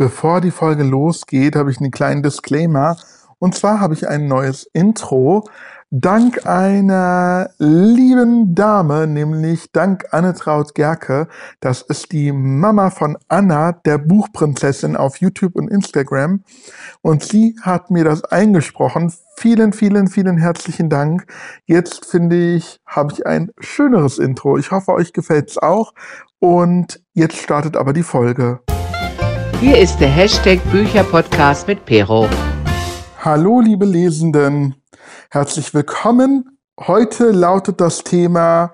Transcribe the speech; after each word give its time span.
Bevor 0.00 0.40
die 0.40 0.50
Folge 0.50 0.82
losgeht, 0.82 1.56
habe 1.56 1.70
ich 1.70 1.78
einen 1.78 1.90
kleinen 1.90 2.22
Disclaimer. 2.22 2.96
Und 3.38 3.54
zwar 3.54 3.80
habe 3.80 3.92
ich 3.92 4.08
ein 4.08 4.28
neues 4.28 4.64
Intro. 4.72 5.44
Dank 5.90 6.46
einer 6.46 7.50
lieben 7.58 8.54
Dame, 8.54 9.06
nämlich 9.06 9.72
dank 9.72 10.06
Annetraut 10.10 10.74
Gerke. 10.74 11.28
Das 11.60 11.82
ist 11.82 12.12
die 12.12 12.32
Mama 12.32 12.88
von 12.88 13.18
Anna, 13.28 13.72
der 13.72 13.98
Buchprinzessin 13.98 14.96
auf 14.96 15.18
YouTube 15.18 15.54
und 15.54 15.68
Instagram. 15.68 16.44
Und 17.02 17.22
sie 17.22 17.58
hat 17.60 17.90
mir 17.90 18.04
das 18.04 18.24
eingesprochen. 18.24 19.12
Vielen, 19.36 19.74
vielen, 19.74 20.08
vielen 20.08 20.38
herzlichen 20.38 20.88
Dank. 20.88 21.26
Jetzt 21.66 22.06
finde 22.06 22.54
ich, 22.54 22.80
habe 22.86 23.12
ich 23.12 23.26
ein 23.26 23.50
schöneres 23.58 24.18
Intro. 24.18 24.56
Ich 24.56 24.70
hoffe, 24.70 24.94
euch 24.94 25.12
gefällt 25.12 25.50
es 25.50 25.58
auch. 25.58 25.92
Und 26.38 27.02
jetzt 27.12 27.36
startet 27.36 27.76
aber 27.76 27.92
die 27.92 28.02
Folge. 28.02 28.60
Hier 29.60 29.76
ist 29.76 29.98
der 29.98 30.08
Hashtag 30.08 30.58
Bücherpodcast 30.72 31.68
mit 31.68 31.84
Pero. 31.84 32.26
Hallo, 33.18 33.60
liebe 33.60 33.84
Lesenden. 33.84 34.74
Herzlich 35.30 35.74
willkommen. 35.74 36.56
Heute 36.80 37.30
lautet 37.30 37.78
das 37.78 38.02
Thema 38.02 38.72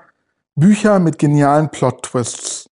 Bücher 0.54 1.00
mit 1.00 1.18
genialen 1.18 1.70
Plot-Twists. 1.70 2.70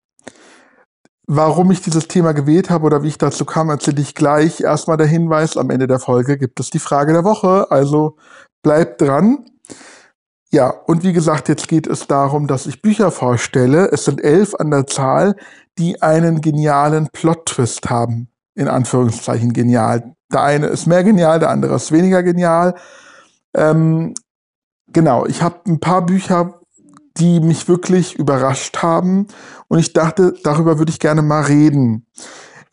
Warum 1.27 1.69
ich 1.69 1.81
dieses 1.81 2.07
Thema 2.07 2.31
gewählt 2.31 2.69
habe 2.69 2.85
oder 2.85 3.03
wie 3.03 3.09
ich 3.09 3.17
dazu 3.17 3.43
kam, 3.43 3.69
erzähle 3.69 3.99
ich 3.99 4.15
gleich. 4.15 4.61
Erstmal 4.61 4.95
der 4.95 5.07
Hinweis, 5.07 5.57
am 5.57 5.69
Ende 5.69 5.87
der 5.87 5.99
Folge 5.99 6.37
gibt 6.37 6.61
es 6.61 6.69
die 6.69 6.79
Frage 6.79 7.11
der 7.11 7.25
Woche, 7.25 7.69
also 7.69 8.15
bleibt 8.63 9.01
dran. 9.01 9.43
Ja, 10.57 10.69
und 10.87 11.03
wie 11.03 11.13
gesagt, 11.13 11.49
jetzt 11.49 11.67
geht 11.67 11.85
es 11.85 12.07
darum, 12.07 12.47
dass 12.47 12.65
ich 12.65 12.81
Bücher 12.81 13.11
vorstelle. 13.11 13.91
Es 13.91 14.05
sind 14.05 14.23
elf 14.23 14.55
an 14.55 14.71
der 14.71 14.87
Zahl, 14.87 15.35
die 15.77 16.01
einen 16.01 16.41
genialen 16.41 17.09
Plot-Twist 17.13 17.91
haben. 17.91 18.29
In 18.55 18.67
Anführungszeichen 18.67 19.53
genial. 19.53 20.15
Der 20.33 20.41
eine 20.41 20.65
ist 20.65 20.87
mehr 20.87 21.03
genial, 21.03 21.37
der 21.37 21.51
andere 21.51 21.75
ist 21.75 21.91
weniger 21.91 22.23
genial. 22.23 22.73
Ähm, 23.53 24.15
genau, 24.87 25.27
ich 25.27 25.43
habe 25.43 25.59
ein 25.67 25.79
paar 25.79 26.03
Bücher, 26.03 26.59
die 27.17 27.39
mich 27.39 27.67
wirklich 27.67 28.15
überrascht 28.15 28.79
haben. 28.81 29.27
Und 29.67 29.77
ich 29.77 29.93
dachte, 29.93 30.33
darüber 30.43 30.79
würde 30.79 30.89
ich 30.89 30.99
gerne 30.99 31.21
mal 31.21 31.43
reden. 31.43 32.07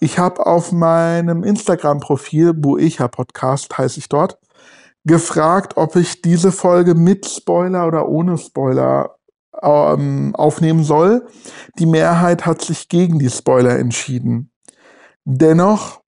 Ich 0.01 0.19
habe 0.19 0.47
auf 0.47 0.73
meinem 0.73 1.45
Instagram-Profil, 1.45 2.55
Buecha 2.55 3.09
Podcast 3.09 3.77
heiße 3.77 3.99
ich 3.99 4.09
dort, 4.09 4.39
gefragt, 5.05 5.77
ob 5.77 5.97
ich 5.97 6.23
diese 6.23 6.53
Folge 6.53 6.95
mit 6.95 7.27
Spoiler 7.27 7.87
oder 7.87 8.09
ohne 8.09 8.39
Spoiler 8.39 9.17
ähm, 9.63 10.35
aufnehmen 10.35 10.85
soll. 10.85 11.27
Die 11.79 11.87
Mehrheit 11.87 12.47
hat 12.47 12.63
sich 12.63 12.89
gegen 12.89 13.19
die 13.19 13.31
Spoiler 13.31 13.79
entschieden. 13.79 14.51
Dennoch 15.25 16.01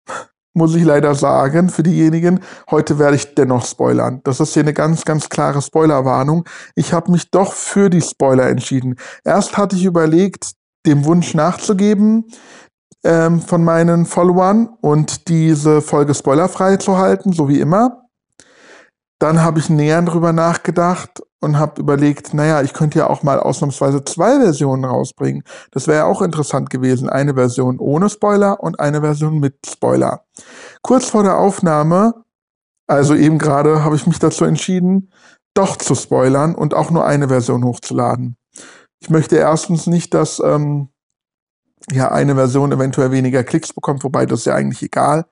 muss 0.56 0.74
ich 0.74 0.84
leider 0.84 1.14
sagen, 1.14 1.68
für 1.68 1.82
diejenigen, 1.82 2.40
heute 2.70 2.98
werde 2.98 3.16
ich 3.16 3.34
dennoch 3.34 3.66
spoilern. 3.66 4.22
Das 4.24 4.40
ist 4.40 4.54
hier 4.54 4.62
eine 4.62 4.72
ganz, 4.72 5.04
ganz 5.04 5.28
klare 5.28 5.60
Spoilerwarnung. 5.60 6.48
Ich 6.74 6.94
habe 6.94 7.12
mich 7.12 7.30
doch 7.30 7.52
für 7.52 7.90
die 7.90 8.00
Spoiler 8.00 8.48
entschieden. 8.48 8.96
Erst 9.22 9.58
hatte 9.58 9.76
ich 9.76 9.84
überlegt, 9.84 10.52
dem 10.86 11.04
Wunsch 11.04 11.34
nachzugeben 11.34 12.24
ähm, 13.04 13.42
von 13.42 13.64
meinen 13.64 14.06
Followern 14.06 14.70
und 14.80 15.28
diese 15.28 15.82
Folge 15.82 16.14
spoilerfrei 16.14 16.78
zu 16.78 16.96
halten, 16.96 17.32
so 17.32 17.48
wie 17.48 17.60
immer. 17.60 18.05
Dann 19.18 19.42
habe 19.42 19.58
ich 19.58 19.70
näher 19.70 20.02
drüber 20.02 20.32
nachgedacht 20.32 21.22
und 21.40 21.58
habe 21.58 21.80
überlegt, 21.80 22.34
naja, 22.34 22.62
ich 22.62 22.72
könnte 22.72 22.98
ja 22.98 23.08
auch 23.08 23.22
mal 23.22 23.40
ausnahmsweise 23.40 24.04
zwei 24.04 24.40
Versionen 24.40 24.84
rausbringen. 24.84 25.42
Das 25.70 25.86
wäre 25.86 25.98
ja 25.98 26.04
auch 26.04 26.22
interessant 26.22 26.70
gewesen. 26.70 27.08
Eine 27.08 27.34
Version 27.34 27.78
ohne 27.78 28.10
Spoiler 28.10 28.60
und 28.60 28.80
eine 28.80 29.00
Version 29.00 29.38
mit 29.38 29.56
Spoiler. 29.66 30.24
Kurz 30.82 31.06
vor 31.06 31.22
der 31.22 31.38
Aufnahme, 31.38 32.24
also 32.86 33.14
eben 33.14 33.38
gerade, 33.38 33.84
habe 33.84 33.96
ich 33.96 34.06
mich 34.06 34.18
dazu 34.18 34.44
entschieden, 34.44 35.10
doch 35.54 35.76
zu 35.76 35.94
spoilern 35.94 36.54
und 36.54 36.74
auch 36.74 36.90
nur 36.90 37.06
eine 37.06 37.28
Version 37.28 37.64
hochzuladen. 37.64 38.36
Ich 39.00 39.10
möchte 39.10 39.36
erstens 39.36 39.86
nicht, 39.86 40.14
dass 40.14 40.40
ähm, 40.40 40.88
ja 41.90 42.10
eine 42.10 42.34
Version 42.34 42.72
eventuell 42.72 43.10
weniger 43.10 43.44
Klicks 43.44 43.72
bekommt, 43.72 44.04
wobei 44.04 44.26
das 44.26 44.40
ist 44.40 44.44
ja 44.46 44.54
eigentlich 44.54 44.82
egal. 44.82 45.26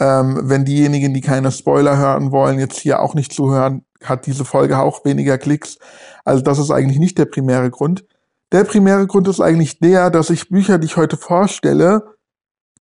Ähm, 0.00 0.40
wenn 0.44 0.64
diejenigen, 0.64 1.14
die 1.14 1.20
keine 1.20 1.52
Spoiler 1.52 1.96
hören 1.96 2.32
wollen, 2.32 2.58
jetzt 2.58 2.78
hier 2.78 3.00
auch 3.00 3.14
nicht 3.14 3.32
zuhören, 3.32 3.84
hat 4.02 4.26
diese 4.26 4.44
Folge 4.44 4.78
auch 4.78 5.04
weniger 5.04 5.38
Klicks. 5.38 5.78
Also 6.24 6.42
das 6.42 6.58
ist 6.58 6.70
eigentlich 6.70 6.98
nicht 6.98 7.16
der 7.18 7.26
primäre 7.26 7.70
Grund. 7.70 8.04
Der 8.52 8.64
primäre 8.64 9.06
Grund 9.06 9.28
ist 9.28 9.40
eigentlich 9.40 9.78
der, 9.78 10.10
dass 10.10 10.30
ich 10.30 10.48
Bücher, 10.48 10.78
die 10.78 10.86
ich 10.86 10.96
heute 10.96 11.16
vorstelle, 11.16 12.14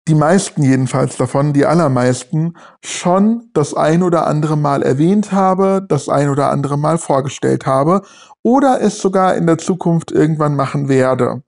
die 0.09 0.15
meisten 0.15 0.63
jedenfalls 0.63 1.17
davon, 1.17 1.53
die 1.53 1.67
allermeisten, 1.67 2.55
schon 2.85 3.51
das 3.53 3.75
ein 3.75 4.03
oder 4.03 4.27
andere 4.27 4.57
Mal 4.57 4.83
erwähnt 4.83 5.33
habe, 5.33 5.85
das 5.89 6.09
ein 6.09 6.29
oder 6.29 6.51
andere 6.51 6.79
Mal 6.79 6.99
vorgestellt 6.99 7.67
habe 7.67 8.03
oder 8.43 8.81
es 8.81 9.01
sogar 9.01 9.35
in 9.35 9.47
der 9.47 9.59
Zukunft 9.59 10.13
irgendwann 10.13 10.55
machen 10.55 10.89
werde. 10.89 11.43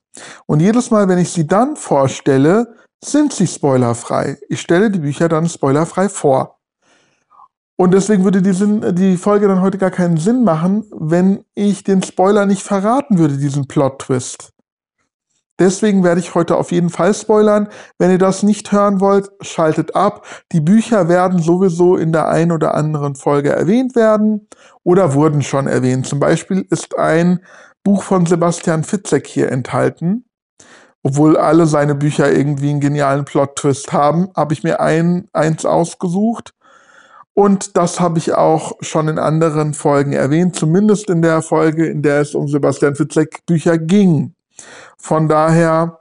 Und 0.46 0.60
jedes 0.60 0.90
Mal, 0.90 1.08
wenn 1.08 1.18
ich 1.18 1.30
sie 1.30 1.46
dann 1.46 1.76
vorstelle, 1.76 2.74
sind 3.04 3.32
sie 3.32 3.46
spoilerfrei. 3.46 4.38
Ich 4.48 4.60
stelle 4.60 4.90
die 4.90 4.98
Bücher 4.98 5.28
dann 5.28 5.48
spoilerfrei 5.48 6.08
vor. 6.08 6.58
Und 7.76 7.94
deswegen 7.94 8.24
würde 8.24 8.42
die, 8.42 8.52
Sinn, 8.52 8.96
die 8.96 9.16
Folge 9.16 9.46
dann 9.46 9.60
heute 9.60 9.78
gar 9.78 9.92
keinen 9.92 10.16
Sinn 10.16 10.42
machen, 10.42 10.84
wenn 10.90 11.44
ich 11.54 11.84
den 11.84 12.02
Spoiler 12.02 12.44
nicht 12.44 12.62
verraten 12.62 13.18
würde, 13.18 13.36
diesen 13.36 13.68
Plot-Twist. 13.68 14.52
Deswegen 15.60 16.04
werde 16.04 16.20
ich 16.20 16.34
heute 16.34 16.56
auf 16.56 16.72
jeden 16.72 16.90
Fall 16.90 17.14
spoilern. 17.14 17.68
Wenn 17.98 18.10
ihr 18.10 18.18
das 18.18 18.42
nicht 18.42 18.70
hören 18.72 19.00
wollt, 19.00 19.30
schaltet 19.40 19.94
ab. 19.94 20.24
Die 20.52 20.60
Bücher 20.60 21.08
werden 21.08 21.40
sowieso 21.40 21.96
in 21.96 22.12
der 22.12 22.28
einen 22.28 22.52
oder 22.52 22.74
anderen 22.74 23.14
Folge 23.14 23.50
erwähnt 23.50 23.94
werden 23.96 24.48
oder 24.82 25.14
wurden 25.14 25.42
schon 25.42 25.66
erwähnt. 25.66 26.06
Zum 26.06 26.20
Beispiel 26.20 26.66
ist 26.70 26.98
ein 26.98 27.40
Buch 27.82 28.02
von 28.02 28.26
Sebastian 28.26 28.84
Fitzek 28.84 29.26
hier 29.26 29.50
enthalten 29.50 30.27
obwohl 31.02 31.36
alle 31.36 31.66
seine 31.66 31.94
Bücher 31.94 32.30
irgendwie 32.32 32.70
einen 32.70 32.80
genialen 32.80 33.24
Plot-Twist 33.24 33.92
haben, 33.92 34.30
habe 34.36 34.52
ich 34.52 34.62
mir 34.62 34.80
ein, 34.80 35.28
eins 35.32 35.64
ausgesucht. 35.64 36.54
Und 37.34 37.76
das 37.76 38.00
habe 38.00 38.18
ich 38.18 38.34
auch 38.34 38.72
schon 38.80 39.06
in 39.06 39.18
anderen 39.18 39.72
Folgen 39.72 40.12
erwähnt, 40.12 40.56
zumindest 40.56 41.08
in 41.08 41.22
der 41.22 41.40
Folge, 41.40 41.86
in 41.86 42.02
der 42.02 42.20
es 42.20 42.34
um 42.34 42.48
Sebastian 42.48 42.96
Fitzek 42.96 43.46
Bücher 43.46 43.78
ging. 43.78 44.34
Von 44.96 45.28
daher, 45.28 46.00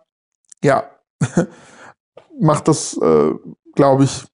ja, 0.63 0.85
macht 2.39 2.67
das, 2.67 2.97
äh, 2.97 3.35
glaube 3.75 4.05
ich, 4.05 4.25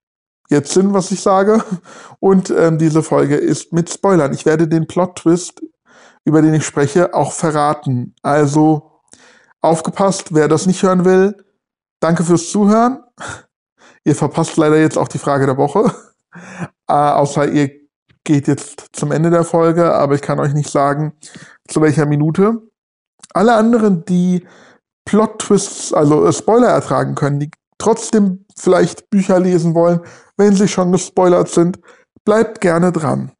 jetzt 0.49 0.71
Sinn, 0.71 0.93
was 0.93 1.11
ich 1.11 1.19
sage. 1.19 1.61
Und 2.21 2.49
ähm, 2.51 2.77
diese 2.77 3.03
Folge 3.03 3.35
ist 3.35 3.73
mit 3.73 3.89
Spoilern. 3.89 4.33
Ich 4.33 4.45
werde 4.45 4.69
den 4.69 4.87
Plot-Twist, 4.87 5.61
über 6.23 6.41
den 6.41 6.53
ich 6.53 6.65
spreche, 6.65 7.13
auch 7.13 7.33
verraten. 7.33 8.15
Also 8.21 8.92
Aufgepasst, 9.63 10.33
wer 10.33 10.49
das 10.49 10.65
nicht 10.65 10.83
hören 10.83 11.05
will, 11.05 11.43
danke 12.01 12.23
fürs 12.23 12.51
Zuhören. 12.51 13.01
Ihr 14.03 14.15
verpasst 14.15 14.57
leider 14.57 14.77
jetzt 14.77 14.97
auch 14.97 15.07
die 15.07 15.17
Frage 15.17 15.45
der 15.45 15.57
Woche. 15.57 15.91
Äh, 16.89 16.93
außer 16.93 17.47
ihr 17.47 17.69
geht 18.23 18.47
jetzt 18.47 18.87
zum 18.91 19.11
Ende 19.11 19.29
der 19.29 19.43
Folge, 19.43 19.93
aber 19.93 20.15
ich 20.15 20.21
kann 20.21 20.39
euch 20.39 20.53
nicht 20.53 20.69
sagen, 20.69 21.13
zu 21.67 21.79
welcher 21.79 22.05
Minute. 22.05 22.61
Alle 23.33 23.53
anderen, 23.53 24.03
die 24.03 24.45
Plot-Twists, 25.05 25.93
also 25.93 26.25
äh, 26.25 26.33
Spoiler 26.33 26.69
ertragen 26.69 27.15
können, 27.15 27.39
die 27.39 27.51
trotzdem 27.77 28.45
vielleicht 28.57 29.09
Bücher 29.11 29.39
lesen 29.39 29.75
wollen, 29.75 30.01
wenn 30.35 30.55
sie 30.55 30.67
schon 30.67 30.91
gespoilert 30.91 31.49
sind, 31.49 31.79
bleibt 32.25 32.61
gerne 32.61 32.91
dran. 32.91 33.31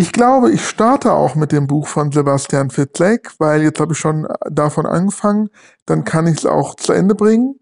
Ich 0.00 0.12
glaube, 0.12 0.52
ich 0.52 0.64
starte 0.64 1.12
auch 1.12 1.34
mit 1.34 1.50
dem 1.50 1.66
Buch 1.66 1.88
von 1.88 2.12
Sebastian 2.12 2.70
Fitzek, 2.70 3.32
weil 3.40 3.62
jetzt 3.62 3.80
habe 3.80 3.94
ich 3.94 3.98
schon 3.98 4.28
davon 4.48 4.86
angefangen, 4.86 5.48
dann 5.86 6.04
kann 6.04 6.28
ich 6.28 6.38
es 6.38 6.46
auch 6.46 6.76
zu 6.76 6.92
Ende 6.92 7.16
bringen. 7.16 7.58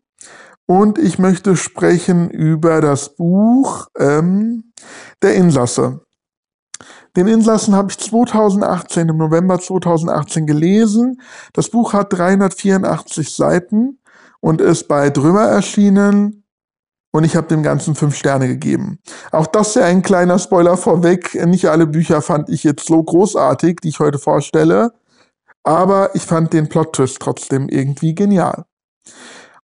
Und 0.66 0.98
ich 0.98 1.18
möchte 1.18 1.56
sprechen 1.56 2.28
über 2.28 2.82
das 2.82 3.16
Buch 3.16 3.86
ähm, 3.98 4.74
Der 5.22 5.34
Insasse. 5.34 6.02
Den 7.16 7.26
Insassen 7.26 7.74
habe 7.74 7.90
ich 7.90 7.96
2018, 7.96 9.08
im 9.08 9.16
November 9.16 9.58
2018 9.58 10.46
gelesen. 10.46 11.22
Das 11.54 11.70
Buch 11.70 11.94
hat 11.94 12.12
384 12.12 13.34
Seiten 13.34 13.98
und 14.40 14.60
ist 14.60 14.88
bei 14.88 15.08
Drömer 15.08 15.46
erschienen 15.46 16.45
und 17.16 17.24
ich 17.24 17.34
habe 17.34 17.48
dem 17.48 17.62
Ganzen 17.62 17.94
fünf 17.94 18.14
Sterne 18.14 18.46
gegeben. 18.46 18.98
Auch 19.32 19.46
das 19.46 19.68
ist 19.68 19.76
ja 19.76 19.84
ein 19.84 20.02
kleiner 20.02 20.38
Spoiler 20.38 20.76
vorweg. 20.76 21.34
Nicht 21.46 21.66
alle 21.66 21.86
Bücher 21.86 22.20
fand 22.20 22.50
ich 22.50 22.62
jetzt 22.62 22.86
so 22.86 23.02
großartig, 23.02 23.78
die 23.82 23.88
ich 23.88 24.00
heute 24.00 24.18
vorstelle, 24.18 24.92
aber 25.64 26.14
ich 26.14 26.22
fand 26.22 26.52
den 26.52 26.68
Plot-Twist 26.68 27.18
trotzdem 27.20 27.68
irgendwie 27.68 28.14
genial. 28.14 28.66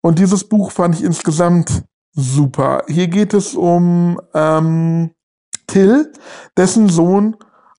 Und 0.01 0.17
dieses 0.17 0.47
Buch 0.47 0.71
fand 0.71 0.95
ich 0.95 1.03
insgesamt 1.03 1.83
super. 2.13 2.83
Hier 2.87 3.07
geht 3.07 3.33
es 3.33 3.53
um 3.53 4.19
ähm, 4.33 5.11
Till, 5.67 6.11
dessen 6.55 6.87
Sohn 6.87 7.35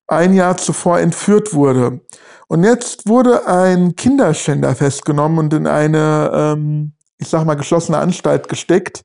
ein 0.07 0.33
Jahr 0.33 0.57
zuvor 0.57 0.99
entführt 0.99 1.53
wurde. 1.53 2.01
Und 2.47 2.63
jetzt 2.63 3.07
wurde 3.07 3.47
ein 3.47 3.95
Kinderschänder 3.95 4.75
festgenommen 4.75 5.39
und 5.39 5.53
in 5.53 5.65
eine 5.65 6.31
ähm, 6.31 6.93
ich 7.23 7.29
sag 7.29 7.45
mal, 7.45 7.55
geschlossene 7.55 7.97
Anstalt 7.97 8.49
gesteckt. 8.49 9.01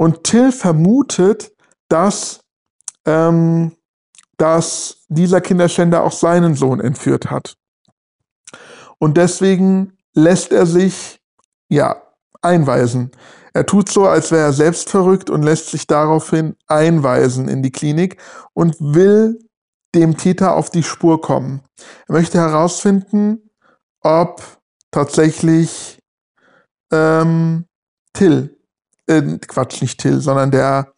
Und 0.00 0.24
Till 0.24 0.50
vermutet, 0.50 1.52
dass, 1.90 2.40
ähm, 3.04 3.76
dass 4.38 5.04
dieser 5.08 5.42
Kinderschänder 5.42 6.02
auch 6.02 6.12
seinen 6.12 6.54
Sohn 6.54 6.80
entführt 6.80 7.30
hat. 7.30 7.58
Und 8.96 9.18
deswegen 9.18 9.98
lässt 10.14 10.52
er 10.52 10.64
sich, 10.64 11.20
ja, 11.68 12.00
einweisen. 12.40 13.10
Er 13.52 13.66
tut 13.66 13.90
so, 13.90 14.06
als 14.06 14.32
wäre 14.32 14.44
er 14.44 14.52
selbst 14.54 14.88
verrückt 14.88 15.28
und 15.28 15.42
lässt 15.42 15.68
sich 15.68 15.86
daraufhin 15.86 16.56
einweisen 16.66 17.46
in 17.46 17.62
die 17.62 17.70
Klinik 17.70 18.16
und 18.54 18.76
will 18.80 19.38
dem 19.94 20.16
Täter 20.16 20.54
auf 20.54 20.70
die 20.70 20.82
Spur 20.82 21.20
kommen. 21.20 21.60
Er 22.08 22.14
möchte 22.14 22.38
herausfinden, 22.38 23.50
ob 24.00 24.40
tatsächlich 24.92 25.98
ähm, 26.90 27.66
Till, 28.14 28.56
äh, 29.10 29.38
Quatsch, 29.46 29.82
nicht 29.82 30.00
Till, 30.00 30.20
sondern 30.20 30.50
der 30.50 30.92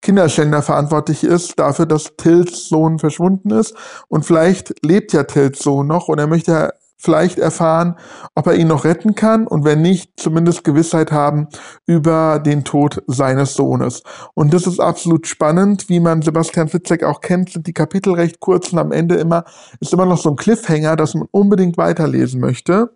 Kinderschänder 0.00 0.62
verantwortlich 0.62 1.24
ist 1.24 1.58
dafür, 1.58 1.86
dass 1.86 2.16
Tills 2.16 2.68
Sohn 2.68 2.98
verschwunden 2.98 3.50
ist. 3.50 3.74
Und 4.08 4.24
vielleicht 4.24 4.74
lebt 4.84 5.12
ja 5.12 5.24
Tills 5.24 5.58
Sohn 5.58 5.86
noch 5.86 6.08
und 6.08 6.18
er 6.18 6.28
möchte 6.28 6.72
vielleicht 7.00 7.38
erfahren, 7.38 7.94
ob 8.34 8.48
er 8.48 8.56
ihn 8.56 8.66
noch 8.66 8.84
retten 8.84 9.14
kann 9.14 9.46
und 9.46 9.64
wenn 9.64 9.80
nicht, 9.80 10.12
zumindest 10.16 10.64
Gewissheit 10.64 11.12
haben 11.12 11.46
über 11.86 12.40
den 12.40 12.64
Tod 12.64 13.02
seines 13.06 13.54
Sohnes. 13.54 14.02
Und 14.34 14.52
das 14.52 14.66
ist 14.66 14.80
absolut 14.80 15.28
spannend, 15.28 15.88
wie 15.88 16.00
man 16.00 16.22
Sebastian 16.22 16.68
Fitzek 16.68 17.04
auch 17.04 17.20
kennt, 17.20 17.50
sind 17.50 17.68
die 17.68 17.72
Kapitel 17.72 18.14
recht 18.14 18.40
kurz 18.40 18.72
und 18.72 18.80
am 18.80 18.90
Ende 18.90 19.14
immer 19.14 19.44
ist 19.80 19.92
immer 19.92 20.06
noch 20.06 20.18
so 20.18 20.30
ein 20.30 20.36
Cliffhanger, 20.36 20.96
dass 20.96 21.14
man 21.14 21.28
unbedingt 21.30 21.78
weiterlesen 21.78 22.40
möchte. 22.40 22.90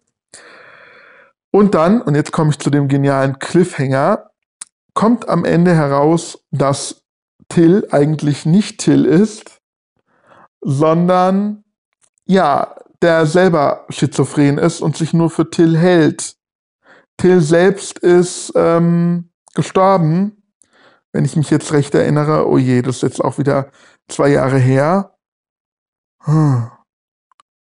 Und 1.53 1.75
dann, 1.75 2.03
und 2.03 2.17
jetzt 2.17 2.33
komme 2.33 2.51
ich 2.51 2.59
zu 2.59 2.71
dem 2.71 2.89
genialen 2.89 3.39
Cliffhanger, 3.39 4.32
kommt 4.95 5.29
am 5.29 5.45
Ende 5.45 5.75
heraus, 5.75 6.45
dass 6.51 7.03
Till 7.49 7.87
eigentlich 7.91 8.47
nicht 8.47 8.79
Till 8.79 9.05
ist, 9.05 9.61
sondern 10.61 11.65
ja, 12.25 12.77
der 13.03 13.27
selber 13.27 13.85
schizophren 13.89 14.59
ist 14.59 14.81
und 14.81 14.97
sich 14.97 15.13
nur 15.13 15.29
für 15.29 15.51
Till 15.51 15.77
hält. 15.77 16.37
Till 17.17 17.41
selbst 17.41 17.99
ist 17.99 18.53
ähm, 18.55 19.31
gestorben, 19.55 20.43
wenn 21.13 21.25
ich 21.25 21.37
mich 21.37 21.51
jetzt 21.51 21.73
recht 21.73 21.95
erinnere. 21.95 22.49
Oh 22.49 22.59
je, 22.59 22.83
das 22.83 22.97
ist 22.97 23.03
jetzt 23.03 23.25
auch 23.25 23.39
wieder 23.39 23.71
zwei 24.09 24.29
Jahre 24.29 24.59
her. 24.59 25.17
Hm. 26.21 26.71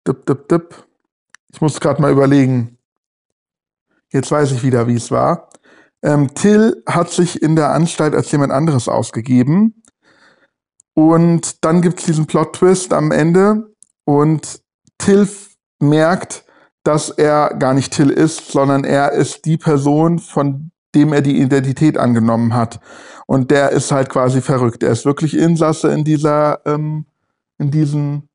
Dip, 0.07 0.25
dip, 0.27 0.49
dip. 0.49 0.87
Ich 1.53 1.61
muss 1.61 1.81
gerade 1.81 2.01
mal 2.01 2.13
überlegen. 2.13 2.79
Jetzt 4.13 4.31
weiß 4.31 4.53
ich 4.53 4.63
wieder, 4.63 4.87
wie 4.87 4.95
es 4.95 5.11
war. 5.11 5.51
Ähm, 6.05 6.35
Till 6.35 6.83
hat 6.87 7.11
sich 7.11 7.43
in 7.43 7.57
der 7.57 7.73
Anstalt 7.73 8.15
als 8.15 8.31
jemand 8.31 8.53
anderes 8.53 8.89
ausgegeben. 8.89 9.83
Und 10.93 11.65
dann 11.65 11.81
gibt 11.81 11.99
es 11.99 12.07
diesen 12.07 12.27
Plot-Twist 12.27 12.93
am 12.93 13.11
Ende. 13.11 13.75
Und 14.05 14.61
Till 14.99 15.27
merkt, 15.81 16.45
dass 16.85 17.09
er 17.09 17.55
gar 17.55 17.73
nicht 17.73 17.93
Till 17.93 18.11
ist, 18.11 18.53
sondern 18.53 18.85
er 18.85 19.13
ist 19.13 19.47
die 19.47 19.57
Person, 19.57 20.19
von 20.19 20.71
dem 20.95 21.13
er 21.15 21.23
die 21.23 21.41
Identität 21.41 21.97
angenommen 21.97 22.55
hat. 22.55 22.81
Und 23.27 23.51
der 23.51 23.71
ist 23.71 23.91
halt 23.91 24.11
quasi 24.11 24.43
verrückt. 24.43 24.83
Er 24.83 24.93
ist 24.93 25.07
wirklich 25.07 25.37
Insasse 25.37 25.91
in 25.91 26.05
dieser, 26.05 26.61
ähm, 26.67 27.07
in 27.59 27.71
diesen, 27.71 28.29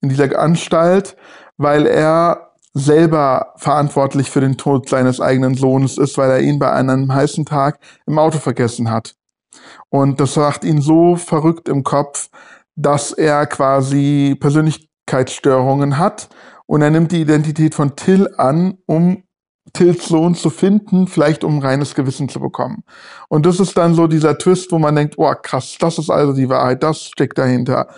in 0.00 0.08
dieser 0.08 0.38
Anstalt, 0.38 1.16
weil 1.58 1.86
er 1.86 2.45
selber 2.78 3.54
verantwortlich 3.56 4.30
für 4.30 4.40
den 4.40 4.56
Tod 4.56 4.88
seines 4.88 5.20
eigenen 5.20 5.54
Sohnes 5.54 5.98
ist, 5.98 6.18
weil 6.18 6.30
er 6.30 6.40
ihn 6.40 6.58
bei 6.58 6.70
einem 6.70 7.12
heißen 7.12 7.46
Tag 7.46 7.78
im 8.06 8.18
Auto 8.18 8.38
vergessen 8.38 8.90
hat. 8.90 9.14
Und 9.88 10.20
das 10.20 10.36
macht 10.36 10.64
ihn 10.64 10.82
so 10.82 11.16
verrückt 11.16 11.68
im 11.68 11.82
Kopf, 11.82 12.28
dass 12.74 13.12
er 13.12 13.46
quasi 13.46 14.36
persönlich 14.38 14.86
Persönlichkeitsstörungen 15.06 15.98
hat 15.98 16.28
und 16.66 16.82
er 16.82 16.90
nimmt 16.90 17.12
die 17.12 17.20
Identität 17.20 17.74
von 17.74 17.96
Till 17.96 18.28
an, 18.36 18.78
um 18.86 19.22
Tills 19.72 20.06
Sohn 20.06 20.34
zu 20.34 20.50
finden, 20.50 21.06
vielleicht 21.06 21.44
um 21.44 21.58
ein 21.58 21.62
reines 21.62 21.94
Gewissen 21.94 22.28
zu 22.28 22.40
bekommen. 22.40 22.84
Und 23.28 23.46
das 23.46 23.60
ist 23.60 23.76
dann 23.76 23.94
so 23.94 24.06
dieser 24.06 24.38
Twist, 24.38 24.70
wo 24.72 24.78
man 24.78 24.94
denkt, 24.94 25.14
oh 25.18 25.32
krass, 25.42 25.76
das 25.78 25.98
ist 25.98 26.10
also 26.10 26.32
die 26.32 26.48
Wahrheit, 26.48 26.82
das 26.82 27.02
steckt 27.02 27.38
dahinter. 27.38 27.88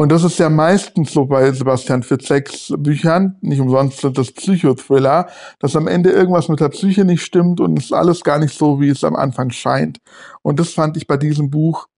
Und 0.00 0.12
das 0.12 0.22
ist 0.22 0.38
ja 0.38 0.48
meistens 0.48 1.12
so 1.12 1.24
bei 1.24 1.50
Sebastian 1.50 2.04
Fitzeks 2.04 2.72
Büchern, 2.78 3.36
nicht 3.40 3.60
umsonst 3.60 4.00
sind 4.00 4.16
das 4.16 4.30
Psychothriller, 4.30 5.26
dass 5.58 5.74
am 5.74 5.88
Ende 5.88 6.10
irgendwas 6.10 6.48
mit 6.48 6.60
der 6.60 6.68
Psyche 6.68 7.04
nicht 7.04 7.22
stimmt 7.22 7.58
und 7.58 7.76
es 7.76 7.86
ist 7.86 7.92
alles 7.92 8.22
gar 8.22 8.38
nicht 8.38 8.56
so, 8.56 8.80
wie 8.80 8.90
es 8.90 9.02
am 9.02 9.16
Anfang 9.16 9.50
scheint. 9.50 9.98
Und 10.42 10.60
das 10.60 10.70
fand 10.70 10.96
ich 10.96 11.08
bei 11.08 11.16
diesem 11.16 11.50
Buch 11.50 11.88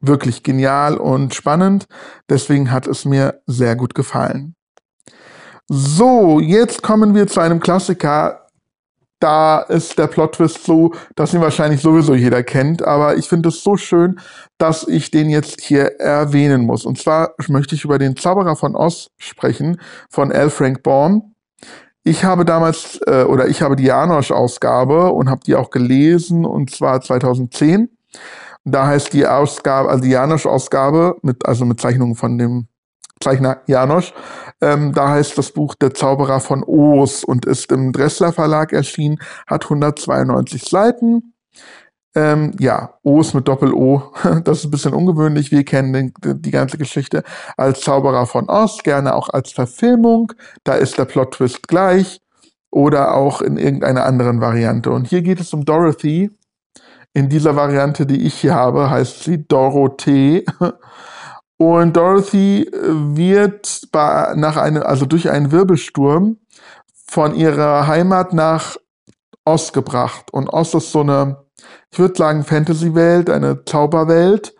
wirklich 0.00 0.42
genial 0.42 0.96
und 0.96 1.34
spannend. 1.34 1.86
Deswegen 2.30 2.70
hat 2.70 2.86
es 2.86 3.04
mir 3.04 3.42
sehr 3.46 3.76
gut 3.76 3.94
gefallen. 3.94 4.54
So, 5.68 6.40
jetzt 6.40 6.82
kommen 6.82 7.14
wir 7.14 7.26
zu 7.26 7.40
einem 7.40 7.60
Klassiker. 7.60 8.39
Da 9.20 9.60
ist 9.60 9.98
der 9.98 10.06
Plot-Twist 10.06 10.64
so, 10.64 10.92
dass 11.14 11.34
ihn 11.34 11.42
wahrscheinlich 11.42 11.82
sowieso 11.82 12.14
jeder 12.14 12.42
kennt, 12.42 12.82
aber 12.82 13.16
ich 13.18 13.28
finde 13.28 13.50
es 13.50 13.62
so 13.62 13.76
schön, 13.76 14.18
dass 14.56 14.88
ich 14.88 15.10
den 15.10 15.28
jetzt 15.28 15.60
hier 15.60 16.00
erwähnen 16.00 16.62
muss. 16.62 16.86
Und 16.86 16.98
zwar 16.98 17.34
möchte 17.48 17.74
ich 17.74 17.84
über 17.84 17.98
den 17.98 18.16
Zauberer 18.16 18.56
von 18.56 18.74
Oz 18.74 19.10
sprechen, 19.18 19.78
von 20.08 20.30
L. 20.30 20.48
Frank 20.48 20.82
Baum. 20.82 21.34
Ich 22.02 22.24
habe 22.24 22.46
damals, 22.46 22.98
äh, 23.06 23.24
oder 23.24 23.48
ich 23.48 23.60
habe 23.60 23.76
die 23.76 23.84
Janosch-Ausgabe 23.84 25.12
und 25.12 25.28
habe 25.28 25.42
die 25.44 25.54
auch 25.54 25.68
gelesen, 25.70 26.46
und 26.46 26.70
zwar 26.70 27.02
2010. 27.02 27.90
Da 28.64 28.86
heißt 28.86 29.12
die 29.12 29.26
Ausgabe, 29.26 29.90
also 29.90 30.02
die 30.02 30.10
Janosch-Ausgabe, 30.10 31.16
mit, 31.20 31.44
also 31.44 31.66
mit 31.66 31.78
Zeichnungen 31.78 32.14
von 32.14 32.38
dem 32.38 32.68
Zeichner 33.22 33.60
Janosch, 33.66 34.14
ähm, 34.60 34.92
da 34.92 35.10
heißt 35.10 35.36
das 35.36 35.52
Buch 35.52 35.74
Der 35.74 35.92
Zauberer 35.92 36.40
von 36.40 36.64
Oos 36.64 37.22
und 37.22 37.44
ist 37.44 37.70
im 37.70 37.92
Dressler 37.92 38.32
Verlag 38.32 38.72
erschienen, 38.72 39.18
hat 39.46 39.64
192 39.64 40.64
Seiten. 40.64 41.34
Ähm, 42.14 42.52
ja, 42.58 42.94
Oos 43.04 43.34
mit 43.34 43.46
Doppel-O, 43.46 44.02
das 44.44 44.58
ist 44.58 44.64
ein 44.64 44.70
bisschen 44.70 44.94
ungewöhnlich. 44.94 45.52
Wir 45.52 45.64
kennen 45.64 45.92
den, 45.92 46.12
die 46.40 46.50
ganze 46.50 46.78
Geschichte 46.78 47.22
als 47.56 47.82
Zauberer 47.82 48.26
von 48.26 48.48
Oz, 48.48 48.78
gerne 48.82 49.14
auch 49.14 49.28
als 49.28 49.52
Verfilmung. 49.52 50.32
Da 50.64 50.74
ist 50.74 50.98
der 50.98 51.04
Plot-Twist 51.04 51.68
gleich 51.68 52.20
oder 52.70 53.14
auch 53.14 53.42
in 53.42 53.58
irgendeiner 53.58 54.06
anderen 54.06 54.40
Variante. 54.40 54.90
Und 54.90 55.08
hier 55.08 55.22
geht 55.22 55.40
es 55.40 55.52
um 55.52 55.64
Dorothy, 55.64 56.30
in 57.12 57.28
dieser 57.28 57.56
Variante, 57.56 58.06
die 58.06 58.24
ich 58.26 58.34
hier 58.34 58.54
habe, 58.54 58.88
heißt 58.88 59.24
sie 59.24 59.46
Dorothee. 59.46 60.44
Und 61.60 61.94
Dorothy 61.94 62.70
wird 62.72 63.82
bei, 63.92 64.32
nach 64.34 64.56
einem, 64.56 64.82
also 64.82 65.04
durch 65.04 65.28
einen 65.28 65.52
Wirbelsturm 65.52 66.38
von 67.06 67.34
ihrer 67.34 67.86
Heimat 67.86 68.32
nach 68.32 68.78
Ost 69.44 69.74
gebracht. 69.74 70.32
Und 70.32 70.48
Ost 70.48 70.74
ist 70.74 70.90
so 70.90 71.00
eine, 71.00 71.44
ich 71.92 71.98
würde 71.98 72.16
sagen, 72.16 72.44
Fantasy-Welt, 72.44 73.28
eine 73.28 73.62
Zauberwelt. 73.66 74.54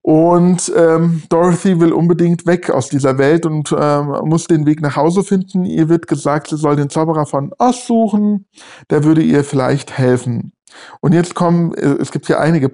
Und 0.00 0.72
ähm, 0.74 1.24
Dorothy 1.28 1.78
will 1.78 1.92
unbedingt 1.92 2.46
weg 2.46 2.70
aus 2.70 2.88
dieser 2.88 3.18
Welt 3.18 3.44
und 3.44 3.76
ähm, 3.78 4.06
muss 4.24 4.46
den 4.46 4.64
Weg 4.64 4.80
nach 4.80 4.96
Hause 4.96 5.22
finden. 5.22 5.66
Ihr 5.66 5.90
wird 5.90 6.06
gesagt, 6.06 6.48
sie 6.48 6.56
soll 6.56 6.76
den 6.76 6.88
Zauberer 6.88 7.26
von 7.26 7.52
Ost 7.58 7.86
suchen. 7.86 8.46
Der 8.88 9.04
würde 9.04 9.20
ihr 9.20 9.44
vielleicht 9.44 9.98
helfen. 9.98 10.54
Und 11.00 11.12
jetzt 11.12 11.34
kommen, 11.34 11.74
äh, 11.74 11.96
es 12.00 12.12
gibt 12.12 12.28
hier 12.28 12.40
einige 12.40 12.70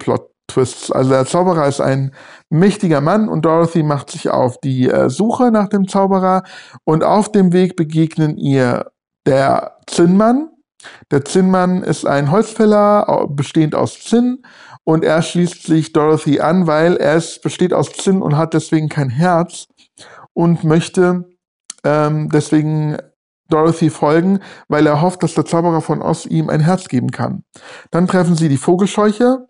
Plot-Twists. 0.47 0.91
Also 0.91 1.11
der 1.11 1.25
Zauberer 1.25 1.67
ist 1.67 1.81
ein 1.81 2.11
mächtiger 2.49 3.01
Mann 3.01 3.27
und 3.29 3.45
Dorothy 3.45 3.83
macht 3.83 4.11
sich 4.11 4.29
auf 4.29 4.59
die 4.59 4.89
äh, 4.89 5.09
Suche 5.09 5.51
nach 5.51 5.67
dem 5.67 5.87
Zauberer 5.87 6.43
und 6.83 7.03
auf 7.03 7.31
dem 7.31 7.53
Weg 7.53 7.75
begegnen 7.75 8.37
ihr 8.37 8.91
der 9.25 9.77
Zinnmann. 9.87 10.49
Der 11.11 11.25
Zinnmann 11.25 11.81
ist 11.83 12.05
ein 12.05 12.29
Holzfäller, 12.29 13.27
bestehend 13.29 13.73
aus 13.73 14.03
Zinn 14.03 14.43
und 14.83 15.03
er 15.03 15.21
schließt 15.23 15.63
sich 15.63 15.93
Dorothy 15.93 16.39
an, 16.39 16.67
weil 16.67 16.97
er 16.97 17.21
besteht 17.41 17.73
aus 17.73 17.91
Zinn 17.93 18.21
und 18.21 18.37
hat 18.37 18.53
deswegen 18.53 18.87
kein 18.87 19.09
Herz 19.09 19.65
und 20.33 20.63
möchte 20.63 21.25
ähm, 21.83 22.29
deswegen 22.29 22.97
Dorothy 23.49 23.89
folgen, 23.89 24.39
weil 24.67 24.87
er 24.87 25.01
hofft, 25.01 25.23
dass 25.23 25.35
der 25.35 25.45
Zauberer 25.45 25.81
von 25.81 26.01
Oz 26.01 26.25
ihm 26.25 26.49
ein 26.49 26.61
Herz 26.61 26.87
geben 26.87 27.11
kann. 27.11 27.43
Dann 27.91 28.07
treffen 28.07 28.35
sie 28.35 28.49
die 28.49 28.57
Vogelscheuche. 28.57 29.45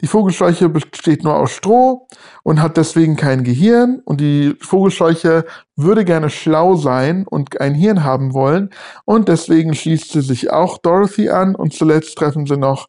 Die 0.00 0.06
Vogelscheuche 0.06 0.68
besteht 0.68 1.24
nur 1.24 1.36
aus 1.36 1.50
Stroh 1.50 2.06
und 2.44 2.62
hat 2.62 2.76
deswegen 2.76 3.16
kein 3.16 3.44
Gehirn. 3.44 4.00
Und 4.04 4.20
die 4.20 4.56
Vogelscheuche 4.60 5.44
würde 5.76 6.04
gerne 6.04 6.30
schlau 6.30 6.76
sein 6.76 7.26
und 7.28 7.60
ein 7.60 7.74
Hirn 7.74 8.04
haben 8.04 8.32
wollen. 8.32 8.70
Und 9.04 9.28
deswegen 9.28 9.74
schließt 9.74 10.12
sie 10.12 10.22
sich 10.22 10.50
auch 10.50 10.78
Dorothy 10.78 11.30
an. 11.30 11.54
Und 11.54 11.72
zuletzt 11.72 12.16
treffen 12.16 12.46
sie 12.46 12.56
noch 12.56 12.86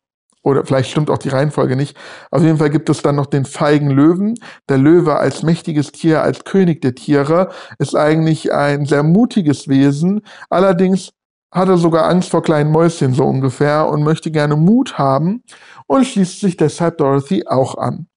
oder 0.47 0.65
vielleicht 0.65 0.89
stimmt 0.89 1.09
auch 1.09 1.17
die 1.17 1.29
Reihenfolge 1.29 1.75
nicht. 1.75 1.97
Auf 2.31 2.41
jeden 2.41 2.57
Fall 2.57 2.69
gibt 2.69 2.89
es 2.89 3.01
dann 3.01 3.17
noch 3.17 3.25
den 3.25 3.43
feigen 3.43 3.91
Löwen. 3.91 4.35
Der 4.69 4.77
Löwe 4.77 5.17
als 5.17 5.43
mächtiges 5.43 5.91
Tier, 5.91 6.21
als 6.21 6.45
König 6.45 6.81
der 6.81 6.95
Tiere, 6.95 7.49
ist 7.79 7.95
eigentlich 7.95 8.53
ein 8.53 8.85
sehr 8.85 9.03
mutiges 9.03 9.67
Wesen. 9.67 10.21
Allerdings 10.49 11.11
hatte 11.53 11.77
sogar 11.77 12.07
Angst 12.07 12.29
vor 12.29 12.43
kleinen 12.43 12.71
Mäuschen 12.71 13.13
so 13.13 13.25
ungefähr 13.25 13.89
und 13.89 14.03
möchte 14.03 14.31
gerne 14.31 14.55
Mut 14.55 14.97
haben 14.97 15.43
und 15.85 16.05
schließt 16.05 16.39
sich 16.39 16.55
deshalb 16.55 16.97
Dorothy 16.97 17.45
auch 17.45 17.77
an. 17.77 18.07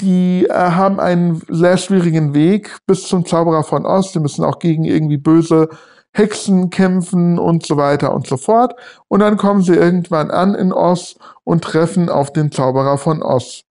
Die 0.00 0.46
äh, 0.46 0.52
haben 0.52 1.00
einen 1.00 1.42
sehr 1.48 1.78
schwierigen 1.78 2.32
Weg 2.34 2.78
bis 2.86 3.08
zum 3.08 3.24
Zauberer 3.24 3.64
von 3.64 3.86
Oz. 3.86 4.12
Sie 4.12 4.20
müssen 4.20 4.44
auch 4.44 4.60
gegen 4.60 4.84
irgendwie 4.84 5.16
böse 5.16 5.68
Hexen 6.16 6.70
kämpfen 6.70 7.38
und 7.38 7.66
so 7.66 7.76
weiter 7.76 8.14
und 8.14 8.26
so 8.26 8.36
fort. 8.36 8.74
Und 9.08 9.20
dann 9.20 9.36
kommen 9.36 9.62
sie 9.62 9.74
irgendwann 9.74 10.30
an 10.30 10.54
in 10.54 10.72
Oz 10.72 11.16
und 11.44 11.62
treffen 11.62 12.08
auf 12.08 12.32
den 12.32 12.50
Zauberer 12.50 12.96
von 12.96 13.22
Oz. 13.22 13.62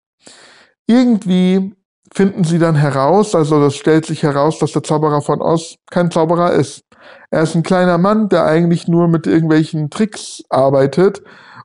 Irgendwie 0.86 1.74
finden 2.12 2.44
sie 2.44 2.58
dann 2.58 2.76
heraus, 2.76 3.34
also 3.34 3.60
das 3.60 3.74
stellt 3.74 4.06
sich 4.06 4.22
heraus, 4.22 4.58
dass 4.58 4.72
der 4.72 4.82
Zauberer 4.82 5.22
von 5.22 5.40
Oz 5.40 5.76
kein 5.90 6.10
Zauberer 6.10 6.52
ist. 6.52 6.84
Er 7.30 7.42
ist 7.42 7.54
ein 7.54 7.62
kleiner 7.62 7.98
Mann, 7.98 8.28
der 8.28 8.44
eigentlich 8.44 8.86
nur 8.88 9.08
mit 9.08 9.26
irgendwelchen 9.26 9.90
Tricks 9.90 10.42
arbeitet 10.50 11.22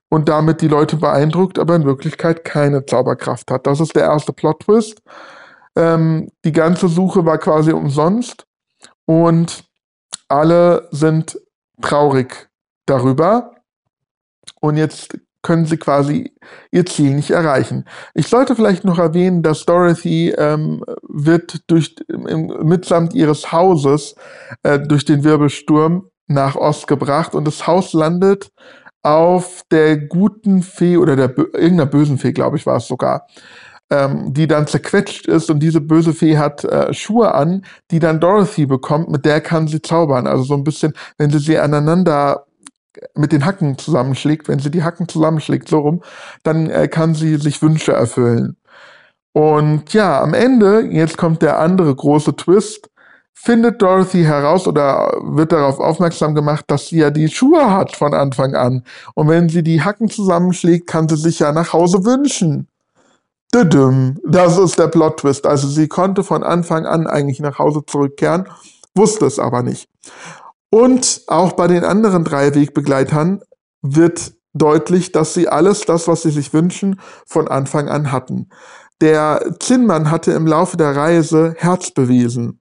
und 0.09 0.27
damit 0.29 0.61
die 0.61 0.67
Leute 0.67 0.95
beeindruckt, 0.95 1.59
aber 1.59 1.75
in 1.75 1.85
Wirklichkeit 1.85 2.43
keine 2.43 2.85
Zauberkraft 2.85 3.51
hat. 3.51 3.67
Das 3.67 3.79
ist 3.79 3.95
der 3.95 4.03
erste 4.03 4.33
Plot-Twist. 4.33 5.01
Ähm, 5.75 6.29
die 6.45 6.51
ganze 6.51 6.87
Suche 6.87 7.25
war 7.25 7.37
quasi 7.37 7.71
umsonst 7.71 8.45
und 9.05 9.68
alle 10.29 10.87
sind 10.91 11.39
traurig 11.81 12.49
darüber. 12.85 13.55
Und 14.61 14.77
jetzt 14.77 15.17
können 15.41 15.65
sie 15.65 15.77
quasi 15.77 16.33
ihr 16.71 16.85
Ziel 16.85 17.15
nicht 17.15 17.31
erreichen. 17.31 17.85
Ich 18.13 18.27
sollte 18.27 18.55
vielleicht 18.55 18.83
noch 18.83 18.99
erwähnen, 18.99 19.41
dass 19.41 19.65
Dorothy 19.65 20.31
ähm, 20.37 20.83
wird 21.07 21.61
durch, 21.67 21.95
mitsamt 22.07 23.13
ihres 23.13 23.51
Hauses 23.51 24.15
äh, 24.63 24.79
durch 24.79 25.05
den 25.05 25.23
Wirbelsturm 25.23 26.09
nach 26.27 26.55
Ost 26.55 26.87
gebracht 26.87 27.35
und 27.35 27.45
das 27.45 27.67
Haus 27.67 27.93
landet 27.93 28.51
auf 29.01 29.63
der 29.71 29.97
guten 29.97 30.61
Fee 30.61 30.97
oder 30.97 31.15
der 31.15 31.37
irgendeiner 31.37 31.85
bösen 31.85 32.17
Fee, 32.17 32.33
glaube 32.33 32.57
ich, 32.57 32.65
war 32.65 32.77
es 32.77 32.87
sogar, 32.87 33.25
ähm, 33.89 34.33
die 34.33 34.47
dann 34.47 34.67
zerquetscht 34.67 35.27
ist 35.27 35.49
und 35.49 35.59
diese 35.59 35.81
böse 35.81 36.13
Fee 36.13 36.37
hat 36.37 36.63
äh, 36.63 36.93
Schuhe 36.93 37.33
an, 37.33 37.65
die 37.91 37.99
dann 37.99 38.19
Dorothy 38.19 38.65
bekommt, 38.65 39.09
mit 39.09 39.25
der 39.25 39.41
kann 39.41 39.67
sie 39.67 39.81
zaubern. 39.81 40.27
Also 40.27 40.43
so 40.43 40.53
ein 40.55 40.63
bisschen, 40.63 40.93
wenn 41.17 41.31
sie 41.31 41.39
sie 41.39 41.57
aneinander 41.57 42.45
mit 43.15 43.31
den 43.31 43.45
Hacken 43.45 43.77
zusammenschlägt, 43.77 44.47
wenn 44.47 44.59
sie 44.59 44.71
die 44.71 44.83
Hacken 44.83 45.07
zusammenschlägt, 45.07 45.69
so 45.69 45.79
rum, 45.79 46.01
dann 46.43 46.69
äh, 46.69 46.87
kann 46.87 47.15
sie 47.15 47.37
sich 47.37 47.61
Wünsche 47.61 47.93
erfüllen. 47.93 48.57
Und 49.33 49.93
ja, 49.93 50.21
am 50.21 50.33
Ende, 50.33 50.81
jetzt 50.81 51.17
kommt 51.17 51.41
der 51.41 51.59
andere 51.59 51.95
große 51.95 52.35
Twist, 52.35 52.89
findet 53.33 53.81
Dorothy 53.81 54.23
heraus 54.23 54.67
oder 54.67 55.13
wird 55.23 55.51
darauf 55.51 55.79
aufmerksam 55.79 56.35
gemacht, 56.35 56.65
dass 56.67 56.87
sie 56.87 56.97
ja 56.99 57.09
die 57.09 57.29
Schuhe 57.29 57.71
hat 57.71 57.95
von 57.95 58.13
Anfang 58.13 58.55
an. 58.55 58.83
Und 59.15 59.29
wenn 59.29 59.49
sie 59.49 59.63
die 59.63 59.81
Hacken 59.81 60.09
zusammenschlägt, 60.09 60.87
kann 60.87 61.07
sie 61.07 61.15
sich 61.15 61.39
ja 61.39 61.51
nach 61.53 61.73
Hause 61.73 62.03
wünschen. 62.05 62.68
Das 63.51 64.57
ist 64.57 64.77
der 64.77 64.87
Plot-Twist. 64.87 65.45
Also 65.47 65.67
sie 65.67 65.87
konnte 65.87 66.23
von 66.23 66.43
Anfang 66.43 66.85
an 66.85 67.07
eigentlich 67.07 67.39
nach 67.39 67.57
Hause 67.57 67.83
zurückkehren, 67.85 68.47
wusste 68.95 69.25
es 69.25 69.39
aber 69.39 69.63
nicht. 69.63 69.89
Und 70.69 71.23
auch 71.27 71.53
bei 71.53 71.67
den 71.67 71.83
anderen 71.83 72.23
drei 72.23 72.53
Wegbegleitern 72.53 73.41
wird 73.81 74.33
deutlich, 74.53 75.11
dass 75.11 75.33
sie 75.33 75.47
alles 75.47 75.81
das, 75.81 76.07
was 76.07 76.21
sie 76.21 76.31
sich 76.31 76.53
wünschen, 76.53 76.99
von 77.25 77.47
Anfang 77.47 77.89
an 77.89 78.11
hatten. 78.11 78.49
Der 79.01 79.55
Zinnmann 79.59 80.11
hatte 80.11 80.31
im 80.33 80.45
Laufe 80.45 80.77
der 80.77 80.95
Reise 80.95 81.55
Herz 81.57 81.91
bewiesen. 81.91 82.59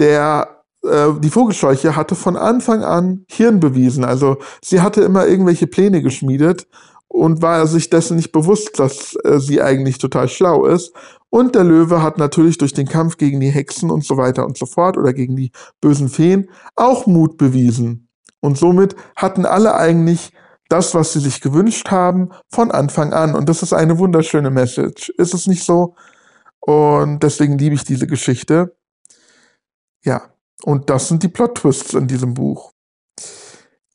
Der 0.00 0.60
äh, 0.82 1.08
die 1.18 1.30
Vogelscheuche 1.30 1.94
hatte 1.94 2.14
von 2.14 2.36
Anfang 2.36 2.82
an 2.82 3.24
Hirn 3.28 3.60
bewiesen. 3.60 4.04
Also 4.04 4.38
sie 4.64 4.80
hatte 4.80 5.02
immer 5.02 5.26
irgendwelche 5.26 5.66
Pläne 5.66 6.02
geschmiedet 6.02 6.66
und 7.10 7.42
war 7.42 7.66
sich 7.66 7.90
dessen 7.90 8.16
nicht 8.16 8.30
bewusst, 8.30 8.78
dass 8.78 9.16
äh, 9.24 9.40
sie 9.40 9.60
eigentlich 9.60 9.98
total 9.98 10.28
schlau 10.28 10.64
ist. 10.64 10.94
Und 11.28 11.56
der 11.56 11.64
Löwe 11.64 12.02
hat 12.02 12.18
natürlich 12.18 12.56
durch 12.56 12.72
den 12.72 12.86
Kampf 12.86 13.16
gegen 13.16 13.40
die 13.40 13.50
Hexen 13.50 13.90
und 13.90 14.04
so 14.04 14.16
weiter 14.16 14.46
und 14.46 14.56
so 14.56 14.64
fort 14.64 14.96
oder 14.96 15.12
gegen 15.12 15.36
die 15.36 15.50
bösen 15.80 16.08
Feen 16.08 16.48
auch 16.76 17.06
Mut 17.06 17.36
bewiesen. 17.36 18.08
Und 18.40 18.56
somit 18.56 18.94
hatten 19.16 19.44
alle 19.44 19.74
eigentlich 19.74 20.32
das, 20.68 20.94
was 20.94 21.12
sie 21.12 21.20
sich 21.20 21.40
gewünscht 21.40 21.90
haben, 21.90 22.30
von 22.48 22.70
Anfang 22.70 23.12
an. 23.12 23.34
Und 23.34 23.48
das 23.48 23.64
ist 23.64 23.72
eine 23.72 23.98
wunderschöne 23.98 24.50
Message. 24.50 25.10
Ist 25.18 25.34
es 25.34 25.48
nicht 25.48 25.64
so? 25.64 25.96
Und 26.60 27.24
deswegen 27.24 27.58
liebe 27.58 27.74
ich 27.74 27.82
diese 27.82 28.06
Geschichte. 28.06 28.76
Ja, 30.04 30.22
und 30.62 30.90
das 30.90 31.08
sind 31.08 31.24
die 31.24 31.28
Plot-Twists 31.28 31.94
in 31.94 32.06
diesem 32.06 32.34
Buch. 32.34 32.72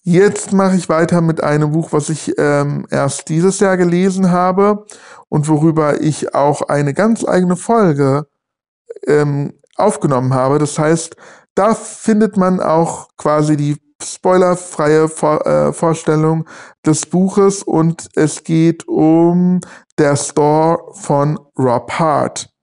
Jetzt 0.08 0.54
mache 0.54 0.76
ich 0.76 0.88
weiter 0.88 1.20
mit 1.22 1.42
einem 1.42 1.72
Buch, 1.72 1.92
was 1.92 2.10
ich 2.10 2.38
ähm, 2.38 2.86
erst 2.92 3.28
dieses 3.28 3.60
Jahr 3.60 3.76
gelesen 3.76 4.30
habe 4.30 4.86
und 5.30 5.48
worüber 5.48 6.00
ich 6.00 6.36
auch 6.36 6.62
eine 6.62 6.94
ganz 6.94 7.28
eigene 7.28 7.56
Folge 7.56 8.28
ähm, 9.08 9.54
aufgenommen 9.78 10.36
habe. 10.36 10.60
Das 10.60 10.78
heißt, 10.78 11.16
da 11.56 11.74
findet 11.74 12.38
man 12.38 12.60
auch 12.60 13.08
quasi 13.18 13.58
die 13.58 13.78
spoilerfreie 14.00 15.10
Vor 15.10 15.44
äh, 15.48 15.74
Vorstellung 15.74 16.48
des 16.86 17.08
Buches 17.08 17.64
und 17.64 18.08
es 18.14 18.44
geht 18.44 18.88
um 18.88 19.60
der 19.98 20.18
Store 20.18 20.84
von 20.94 21.40
Rob 21.58 21.92
Hart. 21.94 22.55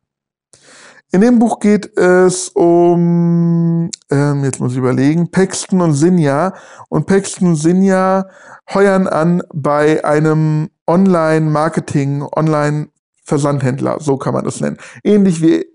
In 1.14 1.20
dem 1.20 1.38
Buch 1.38 1.60
geht 1.60 1.98
es 1.98 2.48
um, 2.48 3.90
ähm, 4.10 4.44
jetzt 4.44 4.60
muss 4.60 4.72
ich 4.72 4.78
überlegen, 4.78 5.30
Paxton 5.30 5.82
und 5.82 5.92
Sinja. 5.92 6.54
Und 6.88 7.06
Paxton 7.06 7.48
und 7.48 7.56
Sinja 7.56 8.28
heuern 8.72 9.06
an 9.06 9.42
bei 9.52 10.02
einem 10.06 10.70
Online-Marketing, 10.86 12.22
Online-Versandhändler, 12.22 14.00
so 14.00 14.16
kann 14.16 14.32
man 14.32 14.46
das 14.46 14.62
nennen. 14.62 14.78
Ähnlich 15.04 15.42
wie 15.42 15.66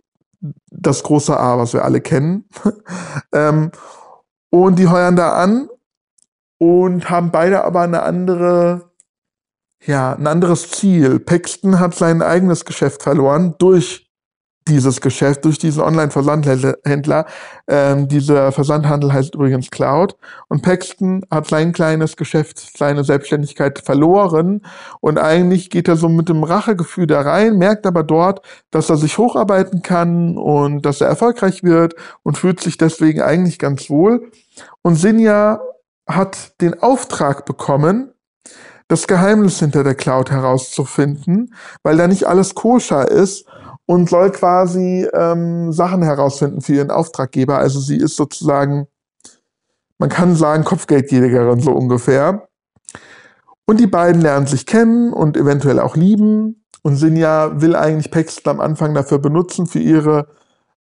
das 0.71 1.03
große 1.03 1.39
A, 1.39 1.59
was 1.59 1.73
wir 1.73 1.85
alle 1.85 2.01
kennen. 2.01 2.45
ähm, 3.31 3.71
und 4.49 4.79
die 4.79 4.87
heuern 4.87 5.15
da 5.15 5.33
an 5.33 5.69
und 6.57 7.11
haben 7.11 7.29
beide 7.29 7.63
aber 7.63 7.81
eine 7.81 8.01
andere, 8.01 8.89
ja, 9.85 10.13
ein 10.13 10.25
anderes 10.25 10.71
Ziel. 10.71 11.19
Paxton 11.19 11.79
hat 11.79 11.93
sein 11.93 12.23
eigenes 12.23 12.65
Geschäft 12.65 13.03
verloren 13.03 13.53
durch 13.59 14.06
dieses 14.67 15.01
Geschäft 15.01 15.45
durch 15.45 15.57
diesen 15.57 15.81
Online-Versandhändler. 15.81 17.25
Ähm, 17.67 18.07
dieser 18.07 18.51
Versandhandel 18.51 19.13
heißt 19.13 19.35
übrigens 19.35 19.69
Cloud. 19.69 20.15
Und 20.47 20.61
Paxton 20.61 21.25
hat 21.31 21.47
sein 21.47 21.73
kleines 21.73 22.17
Geschäft, 22.17 22.77
seine 22.77 23.03
Selbstständigkeit 23.03 23.79
verloren. 23.79 24.61
Und 25.01 25.17
eigentlich 25.17 25.69
geht 25.69 25.87
er 25.87 25.95
so 25.95 26.09
mit 26.09 26.29
dem 26.29 26.43
Rachegefühl 26.43 27.07
da 27.07 27.21
rein, 27.21 27.57
merkt 27.57 27.85
aber 27.85 28.03
dort, 28.03 28.45
dass 28.71 28.89
er 28.89 28.97
sich 28.97 29.17
hocharbeiten 29.17 29.81
kann 29.81 30.37
und 30.37 30.85
dass 30.85 31.01
er 31.01 31.07
erfolgreich 31.07 31.63
wird 31.63 31.95
und 32.23 32.37
fühlt 32.37 32.59
sich 32.59 32.77
deswegen 32.77 33.21
eigentlich 33.21 33.59
ganz 33.59 33.89
wohl. 33.89 34.31
Und 34.81 34.95
Sinja 34.95 35.59
hat 36.07 36.61
den 36.61 36.81
Auftrag 36.81 37.45
bekommen, 37.45 38.13
das 38.87 39.07
Geheimnis 39.07 39.59
hinter 39.59 39.83
der 39.83 39.95
Cloud 39.95 40.31
herauszufinden, 40.31 41.53
weil 41.83 41.97
da 41.97 42.07
nicht 42.07 42.25
alles 42.25 42.55
koscher 42.55 43.09
ist 43.09 43.45
und 43.87 44.09
soll 44.09 44.31
quasi 44.31 45.07
ähm, 45.13 45.71
Sachen 45.71 46.03
herausfinden 46.03 46.61
für 46.61 46.73
ihren 46.73 46.91
Auftraggeber. 46.91 47.57
Also 47.57 47.79
sie 47.79 47.97
ist 47.97 48.17
sozusagen, 48.17 48.87
man 49.97 50.09
kann 50.09 50.35
sagen, 50.35 50.65
Kopfgeldjägerin 50.65 51.61
so 51.61 51.71
ungefähr. 51.71 52.47
Und 53.65 53.79
die 53.79 53.87
beiden 53.87 54.21
lernen 54.21 54.45
sich 54.45 54.65
kennen 54.65 55.13
und 55.13 55.37
eventuell 55.37 55.79
auch 55.79 55.95
lieben. 55.95 56.65
Und 56.83 56.97
Sinja 56.97 57.61
will 57.61 57.75
eigentlich 57.75 58.11
Paxton 58.11 58.51
am 58.51 58.59
Anfang 58.59 58.93
dafür 58.93 59.19
benutzen, 59.19 59.67
für 59.67 59.79
ihre 59.79 60.27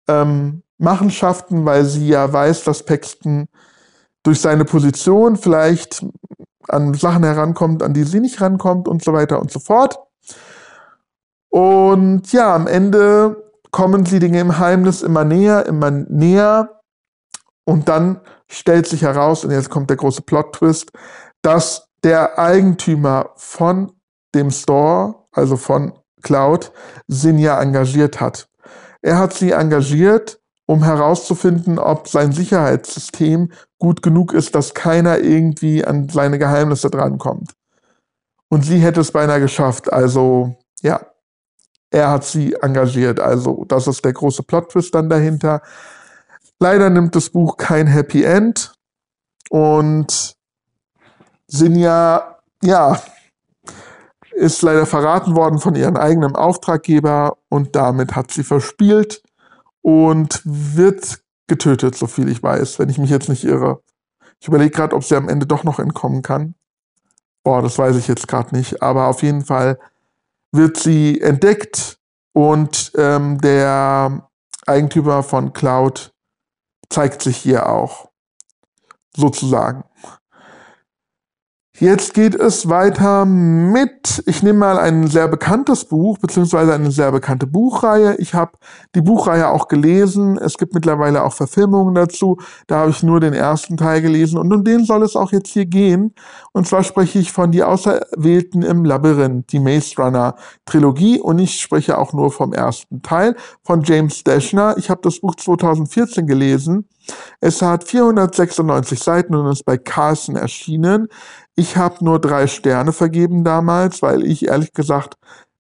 ähm, 0.08 0.64
Machenschaften, 0.80 1.64
weil 1.64 1.86
sie 1.86 2.08
ja 2.08 2.32
weiß, 2.32 2.64
dass 2.64 2.84
Paxton 2.84 3.48
durch 4.24 4.42
seine 4.42 4.66
Position 4.66 5.36
vielleicht 5.36 6.04
an 6.68 6.96
Sachen 6.96 7.24
herankommt, 7.24 7.84
an 7.84 7.94
die 7.94 8.04
sie 8.04 8.20
nicht 8.20 8.42
rankommt 8.42 8.88
und 8.88 9.04
so 9.04 9.14
weiter 9.14 9.40
und 9.40 9.52
so 9.52 9.60
fort. 9.60 10.00
Und 11.56 12.34
ja, 12.34 12.54
am 12.54 12.68
Ende 12.68 13.50
kommen 13.72 14.06
sie 14.06 14.20
dem 14.20 14.34
Geheimnis 14.34 15.02
immer 15.02 15.24
näher, 15.24 15.66
immer 15.68 15.90
näher. 15.90 16.82
Und 17.64 17.88
dann 17.88 18.20
stellt 18.50 18.88
sich 18.88 19.04
heraus, 19.04 19.46
und 19.46 19.52
jetzt 19.52 19.70
kommt 19.70 19.90
der 19.90 19.96
große 19.96 20.24
Plot-Twist, 20.24 20.92
dass 21.42 21.88
der 22.04 22.38
Eigentümer 22.38 23.30
von 23.38 23.94
dem 24.36 24.52
Store, 24.52 25.16
also 25.32 25.56
von 25.56 25.94
Cloud, 26.24 26.74
Sinja 27.08 27.62
engagiert 27.62 28.20
hat. 28.20 28.50
Er 29.02 29.18
hat 29.18 29.32
sie 29.32 29.52
engagiert, 29.52 30.42
um 30.66 30.84
herauszufinden, 30.84 31.80
ob 31.80 32.10
sein 32.10 32.34
Sicherheitssystem 32.34 33.54
gut 33.80 34.02
genug 34.02 34.34
ist, 34.34 34.56
dass 34.56 34.74
keiner 34.74 35.20
irgendwie 35.20 35.86
an 35.86 36.10
seine 36.10 36.38
Geheimnisse 36.38 36.90
drankommt. 36.90 37.54
Und 38.50 38.66
sie 38.66 38.80
hätte 38.80 39.00
es 39.00 39.14
beinahe 39.14 39.40
geschafft. 39.40 39.94
Also, 39.94 40.58
ja, 40.82 41.00
er 41.96 42.12
hat 42.12 42.26
sie 42.26 42.54
engagiert. 42.56 43.22
Also 43.22 43.64
das 43.70 43.88
ist 43.88 44.04
der 44.04 44.12
große 44.12 44.44
Plot-Twist 44.44 44.94
dann 44.94 45.10
dahinter. 45.10 45.62
Leider 46.60 46.90
nimmt 46.90 47.16
das 47.16 47.30
Buch 47.30 47.56
kein 47.56 47.88
Happy 47.88 48.24
End 48.24 48.74
und 49.50 50.36
Sinja, 51.48 52.38
ja, 52.62 53.02
ist 54.32 54.62
leider 54.62 54.86
verraten 54.86 55.38
worden 55.38 55.60
von 55.60 55.76
ihrem 55.76 55.96
eigenen 55.96 56.36
Auftraggeber 56.36 57.38
und 57.48 57.78
damit 57.78 58.14
hat 58.14 58.30
sie 58.30 58.44
verspielt 58.44 59.24
und 59.82 60.42
wird 60.44 61.22
getötet, 61.48 61.96
so 61.96 62.08
viel 62.08 62.28
ich 62.28 62.44
weiß, 62.44 62.78
wenn 62.78 62.90
ich 62.90 62.98
mich 62.98 63.10
jetzt 63.10 63.30
nicht 63.30 63.46
irre. 63.46 63.80
Ich 64.42 64.50
überlege 64.50 64.72
gerade, 64.72 64.98
ob 64.98 65.06
sie 65.06 65.16
am 65.16 65.30
Ende 65.30 65.46
doch 65.46 65.64
noch 65.64 65.80
entkommen 65.80 66.24
kann. 66.24 66.56
Boah, 67.44 67.62
das 67.62 67.78
weiß 67.78 67.96
ich 67.96 68.10
jetzt 68.10 68.28
gerade 68.28 68.54
nicht. 68.54 68.82
Aber 68.82 69.08
auf 69.08 69.24
jeden 69.24 69.46
Fall 69.46 69.80
wird 70.56 70.78
sie 70.78 71.22
entdeckt 71.22 71.98
und 72.34 72.92
ähm, 72.96 73.40
der 73.40 74.30
Eigentümer 74.66 75.24
von 75.24 75.54
Cloud 75.54 76.14
zeigt 76.90 77.22
sich 77.22 77.38
hier 77.38 77.70
auch. 77.70 78.10
Sozusagen. 79.16 79.85
Jetzt 81.78 82.14
geht 82.14 82.36
es 82.36 82.70
weiter 82.70 83.26
mit, 83.26 84.24
ich 84.28 84.42
nehme 84.42 84.60
mal 84.60 84.80
ein 84.80 85.08
sehr 85.08 85.28
bekanntes 85.28 85.84
Buch, 85.84 86.18
beziehungsweise 86.18 86.74
eine 86.74 86.90
sehr 86.90 87.12
bekannte 87.12 87.48
Buchreihe. 87.48 88.16
Ich 88.16 88.34
habe 88.34 88.54
die 88.96 89.02
Buchreihe 89.02 89.50
auch 89.50 89.68
gelesen. 89.68 90.38
Es 90.38 90.58
gibt 90.58 90.74
mittlerweile 90.74 91.22
auch 91.26 91.34
Verfilmungen 91.34 91.94
dazu. 91.94 92.38
Da 92.68 92.78
habe 92.78 92.92
ich 92.92 93.04
nur 93.04 93.20
den 93.20 93.34
ersten 93.34 93.76
Teil 93.76 94.02
gelesen 94.02 94.38
und 94.38 94.54
um 94.54 94.64
den 94.64 94.86
soll 94.86 95.04
es 95.04 95.18
auch 95.18 95.34
jetzt 95.34 95.50
hier 95.50 95.66
gehen. 95.66 96.14
Und 96.54 96.66
zwar 96.66 96.82
spreche 96.86 97.20
ich 97.20 97.34
von 97.34 97.52
Die 97.52 97.64
Auserwählten 97.64 98.62
im 98.62 98.86
Labyrinth, 98.86 99.52
die 99.52 99.60
Maze 99.60 99.98
Runner 99.98 100.36
Trilogie. 100.64 101.20
Und 101.20 101.40
ich 101.40 101.60
spreche 101.60 101.98
auch 101.98 102.14
nur 102.14 102.32
vom 102.32 102.54
ersten 102.54 103.02
Teil 103.02 103.36
von 103.64 103.84
James 103.84 104.24
Dashner. 104.24 104.78
Ich 104.78 104.90
habe 104.90 105.02
das 105.04 105.20
Buch 105.20 105.36
2014 105.36 106.26
gelesen. 106.26 106.88
Es 107.40 107.62
hat 107.62 107.84
496 107.84 109.00
Seiten 109.00 109.36
und 109.36 109.52
ist 109.52 109.66
bei 109.66 109.78
Carlson 109.78 110.36
erschienen. 110.36 111.08
Ich 111.56 111.78
habe 111.78 112.04
nur 112.04 112.20
drei 112.20 112.48
Sterne 112.48 112.92
vergeben 112.92 113.44
damals, 113.44 114.02
weil 114.02 114.24
ich 114.24 114.48
ehrlich 114.48 114.74
gesagt 114.74 115.16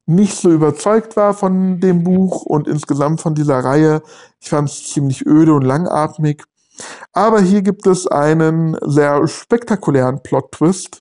nicht 0.05 0.35
so 0.35 0.51
überzeugt 0.51 1.15
war 1.15 1.33
von 1.33 1.79
dem 1.79 2.03
Buch 2.03 2.43
und 2.43 2.67
insgesamt 2.67 3.21
von 3.21 3.33
dieser 3.33 3.59
Reihe. 3.59 4.01
Ich 4.39 4.49
fand 4.49 4.69
es 4.69 4.91
ziemlich 4.91 5.25
öde 5.25 5.53
und 5.53 5.63
langatmig. 5.63 6.43
Aber 7.13 7.39
hier 7.39 7.61
gibt 7.61 7.87
es 7.87 8.05
einen 8.05 8.77
sehr 8.81 9.27
spektakulären 9.27 10.21
Plot-Twist. 10.21 10.99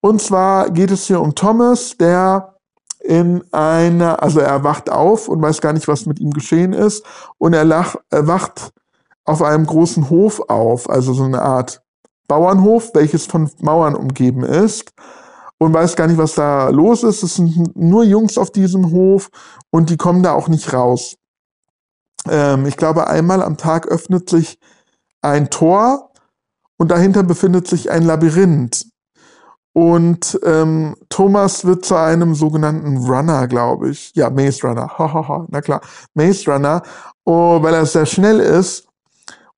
Und 0.00 0.20
zwar 0.20 0.70
geht 0.70 0.90
es 0.90 1.06
hier 1.06 1.20
um 1.20 1.34
Thomas, 1.34 1.96
der 1.98 2.54
in 3.00 3.44
einer, 3.52 4.22
also 4.22 4.40
er 4.40 4.64
wacht 4.64 4.90
auf 4.90 5.28
und 5.28 5.40
weiß 5.40 5.60
gar 5.60 5.72
nicht, 5.72 5.86
was 5.86 6.06
mit 6.06 6.18
ihm 6.18 6.30
geschehen 6.30 6.72
ist. 6.72 7.04
Und 7.38 7.52
er, 7.52 7.64
lach, 7.64 7.96
er 8.10 8.26
wacht 8.26 8.72
auf 9.26 9.42
einem 9.42 9.66
großen 9.66 10.08
Hof 10.08 10.40
auf, 10.48 10.88
also 10.88 11.12
so 11.12 11.24
eine 11.24 11.42
Art 11.42 11.82
Bauernhof, 12.28 12.90
welches 12.94 13.26
von 13.26 13.50
Mauern 13.60 13.94
umgeben 13.94 14.44
ist 14.44 14.92
und 15.58 15.74
weiß 15.74 15.96
gar 15.96 16.06
nicht, 16.06 16.18
was 16.18 16.34
da 16.34 16.68
los 16.68 17.02
ist. 17.02 17.22
Es 17.22 17.36
sind 17.36 17.76
nur 17.76 18.04
Jungs 18.04 18.38
auf 18.38 18.50
diesem 18.50 18.90
Hof 18.92 19.30
und 19.70 19.90
die 19.90 19.96
kommen 19.96 20.22
da 20.22 20.32
auch 20.32 20.48
nicht 20.48 20.72
raus. 20.72 21.16
Ähm, 22.28 22.66
ich 22.66 22.76
glaube, 22.76 23.08
einmal 23.08 23.42
am 23.42 23.56
Tag 23.56 23.86
öffnet 23.86 24.30
sich 24.30 24.58
ein 25.22 25.50
Tor 25.50 26.10
und 26.78 26.90
dahinter 26.90 27.22
befindet 27.22 27.66
sich 27.66 27.90
ein 27.90 28.02
Labyrinth. 28.02 28.86
Und 29.72 30.40
ähm, 30.42 30.96
Thomas 31.10 31.66
wird 31.66 31.84
zu 31.84 31.96
einem 31.96 32.34
sogenannten 32.34 32.96
Runner, 32.96 33.46
glaube 33.46 33.90
ich. 33.90 34.12
Ja, 34.14 34.30
Maze 34.30 34.66
Runner. 34.66 34.88
Hahaha, 34.98 35.46
na 35.50 35.60
klar. 35.60 35.80
Maze 36.14 36.50
Runner. 36.50 36.82
Oh, 37.24 37.62
weil 37.62 37.74
er 37.74 37.84
sehr 37.84 38.06
schnell 38.06 38.40
ist 38.40 38.85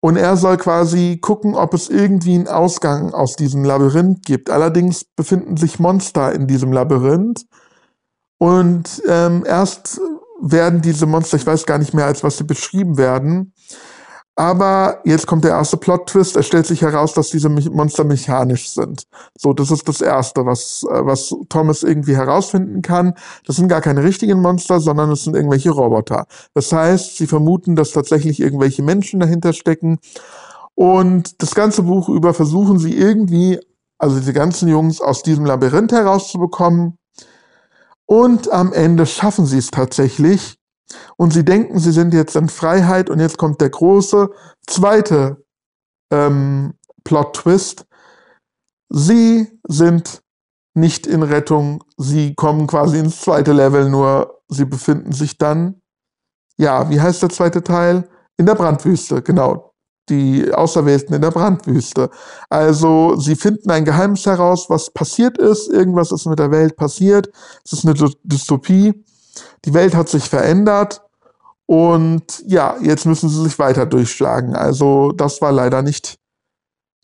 und 0.00 0.17
er 0.17 0.37
soll 0.37 0.57
quasi 0.57 1.19
gucken, 1.21 1.55
ob 1.55 1.75
es 1.75 1.88
irgendwie 1.88 2.35
einen 2.35 2.49
Ausgang 2.49 3.12
aus 3.12 3.35
diesem 3.35 3.64
Labyrinth 3.64 4.25
gibt. 4.25 4.49
Allerdings 4.49 5.05
befinden 5.05 5.57
sich 5.57 5.78
Monster 5.78 6.33
in 6.33 6.47
diesem 6.47 6.73
Labyrinth. 6.73 7.45
Und 8.38 9.02
ähm, 9.09 9.45
erst 9.45 10.00
werden 10.40 10.83
diese 10.83 11.07
Monster, 11.07 11.37
ich 11.37 11.47
weiß 11.47 11.67
gar 11.67 11.78
nicht 11.78 11.95
mehr, 11.95 12.07
als 12.07 12.23
was 12.23 12.39
sie 12.39 12.45
beschrieben 12.45 12.97
werden, 12.97 13.52
aber 14.38 15.00
jetzt 15.04 15.26
kommt 15.26 15.42
der 15.42 15.50
erste 15.50 15.76
Plot-Twist. 15.76 16.36
Es 16.36 16.46
stellt 16.46 16.64
sich 16.64 16.82
heraus, 16.82 17.12
dass 17.12 17.30
diese 17.30 17.48
Monster 17.48 18.04
mechanisch 18.04 18.70
sind. 18.70 19.02
So, 19.36 19.52
das 19.52 19.72
ist 19.72 19.88
das 19.88 20.00
Erste, 20.00 20.46
was, 20.46 20.86
äh, 20.88 21.04
was 21.04 21.34
Thomas 21.48 21.82
irgendwie 21.82 22.14
herausfinden 22.14 22.80
kann. 22.80 23.14
Das 23.46 23.56
sind 23.56 23.66
gar 23.66 23.80
keine 23.80 24.04
richtigen 24.04 24.40
Monster, 24.40 24.78
sondern 24.78 25.10
es 25.10 25.24
sind 25.24 25.34
irgendwelche 25.34 25.70
Roboter. 25.70 26.26
Das 26.54 26.72
heißt, 26.72 27.16
sie 27.16 27.26
vermuten, 27.26 27.74
dass 27.74 27.90
tatsächlich 27.90 28.38
irgendwelche 28.38 28.84
Menschen 28.84 29.18
dahinter 29.18 29.52
stecken. 29.52 29.98
Und 30.76 31.42
das 31.42 31.56
ganze 31.56 31.82
Buch 31.82 32.08
über 32.08 32.32
versuchen 32.32 32.78
sie 32.78 32.96
irgendwie, 32.96 33.58
also 33.98 34.20
diese 34.20 34.34
ganzen 34.34 34.68
Jungs, 34.68 35.00
aus 35.00 35.24
diesem 35.24 35.46
Labyrinth 35.46 35.90
herauszubekommen. 35.90 36.96
Und 38.06 38.52
am 38.52 38.72
Ende 38.72 39.04
schaffen 39.04 39.46
sie 39.46 39.58
es 39.58 39.72
tatsächlich 39.72 40.57
und 41.16 41.32
sie 41.32 41.44
denken, 41.44 41.78
sie 41.78 41.92
sind 41.92 42.14
jetzt 42.14 42.36
in 42.36 42.48
Freiheit 42.48 43.10
und 43.10 43.20
jetzt 43.20 43.38
kommt 43.38 43.60
der 43.60 43.70
große 43.70 44.30
zweite 44.66 45.44
ähm, 46.10 46.74
Plot-Twist. 47.04 47.86
Sie 48.88 49.48
sind 49.66 50.22
nicht 50.74 51.06
in 51.06 51.22
Rettung, 51.22 51.84
sie 51.96 52.34
kommen 52.34 52.66
quasi 52.66 52.98
ins 52.98 53.20
zweite 53.20 53.52
Level, 53.52 53.90
nur 53.90 54.40
sie 54.48 54.64
befinden 54.64 55.12
sich 55.12 55.36
dann, 55.36 55.80
ja, 56.56 56.88
wie 56.90 57.00
heißt 57.00 57.22
der 57.22 57.28
zweite 57.30 57.62
Teil? 57.62 58.08
In 58.36 58.46
der 58.46 58.54
Brandwüste, 58.54 59.22
genau. 59.22 59.74
Die 60.08 60.52
Auserwählten 60.54 61.14
in 61.14 61.20
der 61.20 61.30
Brandwüste. 61.30 62.08
Also 62.48 63.16
sie 63.16 63.36
finden 63.36 63.70
ein 63.70 63.84
Geheimnis 63.84 64.24
heraus, 64.24 64.70
was 64.70 64.90
passiert 64.90 65.36
ist, 65.36 65.68
irgendwas 65.68 66.12
ist 66.12 66.26
mit 66.26 66.38
der 66.38 66.50
Welt 66.50 66.76
passiert, 66.76 67.30
es 67.64 67.74
ist 67.74 67.84
eine 67.84 67.94
Dystopie 68.22 69.04
die 69.64 69.74
Welt 69.74 69.94
hat 69.94 70.08
sich 70.08 70.28
verändert 70.28 71.02
und 71.66 72.42
ja, 72.46 72.76
jetzt 72.80 73.04
müssen 73.04 73.28
sie 73.28 73.42
sich 73.42 73.58
weiter 73.58 73.86
durchschlagen. 73.86 74.54
Also 74.56 75.12
das 75.12 75.42
war 75.42 75.52
leider 75.52 75.82
nicht 75.82 76.18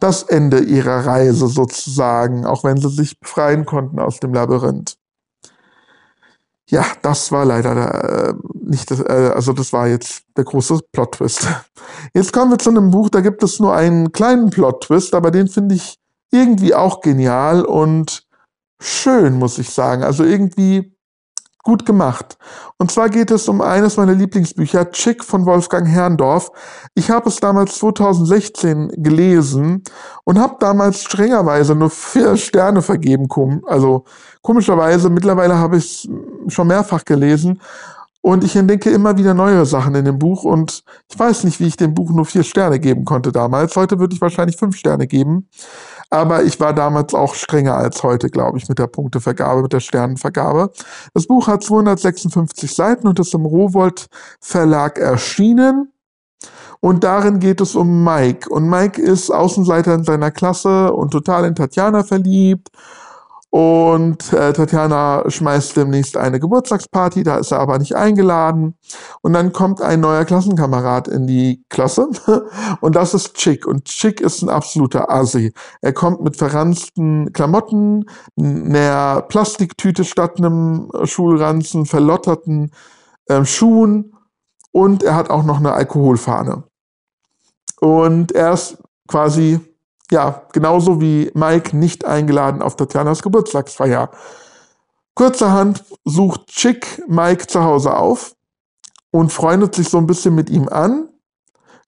das 0.01 0.23
Ende 0.23 0.61
ihrer 0.61 1.07
Reise 1.07 1.49
sozusagen, 1.49 2.47
auch 2.47 2.65
wenn 2.65 2.79
sie 2.79 2.89
sich 2.89 3.19
befreien 3.21 3.65
konnten 3.65 3.99
aus 3.99 4.21
dem 4.21 4.35
Labyrinth. 4.35 4.97
Ja, 6.71 6.87
das 7.03 7.31
war 7.31 7.45
leider 7.45 8.31
äh, 8.31 8.35
nicht, 8.63 8.91
das, 8.91 9.01
äh, 9.01 9.33
also 9.35 9.53
das 9.53 9.73
war 9.73 9.87
jetzt 9.87 10.25
der 10.37 10.45
große 10.45 10.81
Plot-Twist. 10.93 11.47
Jetzt 12.15 12.33
kommen 12.33 12.51
wir 12.51 12.59
zu 12.59 12.71
einem 12.71 12.91
Buch, 12.91 13.11
da 13.11 13.21
gibt 13.21 13.43
es 13.43 13.61
nur 13.61 13.75
einen 13.75 14.13
kleinen 14.13 14.51
Plot-Twist, 14.51 15.15
aber 15.15 15.31
den 15.31 15.49
finde 15.49 15.75
ich 15.75 15.99
irgendwie 16.31 16.75
auch 16.75 17.01
genial 17.01 17.65
und 17.65 18.27
schön, 18.81 19.35
muss 19.35 19.59
ich 19.59 19.71
sagen. 19.71 20.03
Also 20.03 20.25
irgendwie 20.25 20.94
gut 21.65 21.87
gemacht. 21.87 22.39
Und 22.77 22.93
zwar 22.93 23.09
geht 23.09 23.31
es 23.31 23.49
um 23.49 23.61
eines 23.61 23.97
meiner 23.97 24.13
Lieblingsbücher, 24.13 24.91
Chick 24.93 25.25
von 25.25 25.47
Wolfgang 25.47 25.89
Herrndorf. 25.89 26.53
Ich 26.95 27.11
habe 27.11 27.29
es 27.29 27.41
damals 27.41 27.79
2016 27.79 28.93
gelesen 28.99 29.83
und 30.25 30.39
habe 30.39 30.57
damals 30.61 31.03
strengerweise 31.03 31.75
nur 31.75 31.91
vier 31.91 32.37
Sterne 32.45 32.83
vergeben. 32.83 33.27
Also 33.67 34.05
komischerweise, 34.43 35.09
mittlerweile 35.09 35.59
habe 35.59 35.79
ich 35.79 36.07
es 36.07 36.55
schon 36.55 36.69
mehrfach 36.69 37.05
gelesen. 37.05 37.61
Und 38.25 38.43
ich 38.43 38.57
entdecke 38.57 38.89
immer 38.89 39.19
wieder 39.19 39.35
neue 39.35 39.67
Sachen 39.67 39.95
in 39.95 40.07
dem 40.07 40.19
Buch 40.19 40.45
und 40.45 40.83
ich 41.11 41.19
weiß 41.19 41.45
nicht, 41.45 41.61
wie 41.61 41.67
ich 41.67 41.77
dem 41.77 41.93
Buch 41.93 42.11
nur 42.11 42.25
vier 42.25 42.43
Sterne 42.43 42.81
geben 42.81 43.05
konnte 43.05 43.33
damals. 43.33 43.77
Heute 43.77 43.99
würde 43.99 44.15
ich 44.15 44.21
wahrscheinlich 44.23 44.57
fünf 44.57 44.77
Sterne 44.79 45.07
geben. 45.07 45.51
Aber 46.09 46.43
ich 46.43 46.59
war 46.59 46.73
damals 46.73 47.13
auch 47.13 47.35
strenger 47.35 47.77
als 47.77 48.03
heute, 48.03 48.31
glaube 48.31 48.57
ich, 48.57 48.67
mit 48.67 48.79
der 48.79 48.87
Punktevergabe, 48.87 49.61
mit 49.61 49.75
der 49.75 49.81
Sternenvergabe. 49.81 50.71
Das 51.13 51.27
Buch 51.27 51.49
hat 51.49 51.65
256 51.65 52.75
Seiten 52.75 53.09
und 53.09 53.21
ist 53.21 53.35
im 53.35 53.45
Rowold 53.45 54.07
Verlag 54.41 54.99
erschienen. 54.99 55.93
Und 56.81 57.05
darin 57.05 57.41
geht 57.41 57.61
es 57.61 57.75
um 57.75 58.05
Mike. 58.05 58.49
Und 58.49 58.71
Mike 58.71 59.03
ist 59.03 59.31
Außenseiter 59.31 59.93
in 59.93 60.05
seiner 60.05 60.31
Klasse 60.31 60.95
und 60.95 61.11
total 61.11 61.45
in 61.45 61.55
Tatjana 61.55 62.05
verliebt 62.05 62.71
und 63.55 64.33
äh, 64.33 64.53
Tatjana 64.53 65.31
schmeißt 65.31 65.77
demnächst 65.77 66.17
eine 66.17 66.41
Geburtstagsparty, 66.41 67.23
da 67.23 67.37
ist 67.37 67.53
er 67.53 67.61
aber 67.61 67.79
nicht 67.79 67.95
eingeladen. 67.95 68.75
Und 69.23 69.33
dann 69.33 69.53
kommt 69.53 69.81
ein 69.81 70.01
neuer 70.01 70.25
Klassenkamerad 70.25 71.07
in 71.07 71.29
die 71.29 71.65
Klasse 71.69 72.09
und 72.81 72.97
das 72.97 73.15
ist 73.15 73.35
Chick. 73.35 73.65
Und 73.65 73.85
Chick 73.85 74.21
ist 74.21 74.43
ein 74.43 74.49
absoluter 74.49 75.09
Assi. 75.09 75.53
Er 75.83 75.93
kommt 75.93 76.21
mit 76.21 76.37
verranzten 76.37 77.33
Klamotten, 77.33 78.07
einer 78.37 79.23
Plastiktüte 79.23 80.03
statt 80.03 80.39
einem 80.39 80.91
Schulranzen, 81.05 81.87
verlotterten 81.87 82.73
äh, 83.27 83.45
Schuhen 83.45 84.17
und 84.73 85.05
er 85.05 85.15
hat 85.15 85.31
auch 85.31 85.45
noch 85.45 85.59
eine 85.59 85.75
Alkoholfahne. 85.75 86.65
Und 87.79 88.33
er 88.33 88.55
ist 88.55 88.79
quasi 89.07 89.61
ja, 90.11 90.43
genauso 90.53 91.01
wie 91.01 91.31
Mike 91.35 91.77
nicht 91.77 92.05
eingeladen 92.05 92.63
auf 92.63 92.77
Tatjanas 92.77 93.23
Geburtstagsfeier. 93.23 94.11
Kurzerhand 95.15 95.85
sucht 96.05 96.49
Chick 96.49 97.03
Mike 97.09 97.47
zu 97.47 97.63
Hause 97.63 97.97
auf 97.97 98.35
und 99.11 99.33
freundet 99.33 99.75
sich 99.75 99.89
so 99.89 99.99
ein 99.99 100.07
bisschen 100.07 100.35
mit 100.35 100.51
ihm 100.51 100.69
an. 100.69 101.09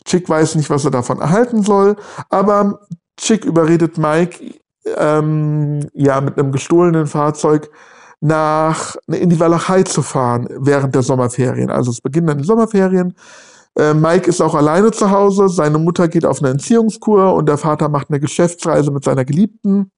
Chick 0.05 0.29
weiß 0.29 0.55
nicht, 0.55 0.71
was 0.71 0.85
er 0.85 0.93
davon 0.93 1.21
erhalten 1.21 1.63
soll, 1.63 1.97
aber 2.31 2.81
Chick 3.17 3.45
überredet 3.45 3.99
Mike, 3.99 4.55
ähm, 4.97 5.89
ja, 5.93 6.21
mit 6.21 6.39
einem 6.39 6.53
gestohlenen 6.53 7.07
Fahrzeug 7.09 7.71
nach, 8.21 8.97
in 9.09 9.31
die 9.31 9.41
Walachei 9.41 9.83
zu 9.83 10.03
fahren 10.03 10.49
während 10.59 10.95
der 10.95 11.03
Sommerferien. 11.03 11.71
Also 11.71 11.91
es 11.91 12.01
beginnen 12.01 12.29
dann 12.29 12.39
die 12.39 12.45
Sommerferien. 12.45 13.15
Äh, 13.77 13.95
Mike 13.95 14.29
ist 14.29 14.41
auch 14.41 14.55
alleine 14.55 14.91
zu 14.91 15.11
Hause. 15.11 15.49
Seine 15.49 15.79
Mutter 15.79 16.09
geht 16.09 16.25
auf 16.25 16.41
eine 16.41 16.51
Entziehungskur 16.51 17.35
und 17.35 17.49
der 17.49 17.59
Vater 17.59 17.89
macht 17.89 18.11
eine 18.11 18.21
Geschäftsreise 18.21 18.91
mit 18.91 19.05
seiner 19.05 19.25
Geliebten. 19.25 19.91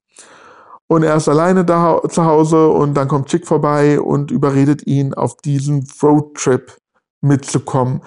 Und 0.88 1.02
er 1.02 1.16
ist 1.16 1.28
alleine 1.28 1.64
da 1.64 2.00
zu 2.08 2.24
Hause 2.24 2.68
und 2.68 2.94
dann 2.94 3.08
kommt 3.08 3.28
Chick 3.28 3.46
vorbei 3.46 4.00
und 4.00 4.30
überredet 4.30 4.86
ihn, 4.86 5.12
auf 5.14 5.36
diesen 5.36 5.86
Roadtrip 6.02 6.76
mitzukommen. 7.20 8.00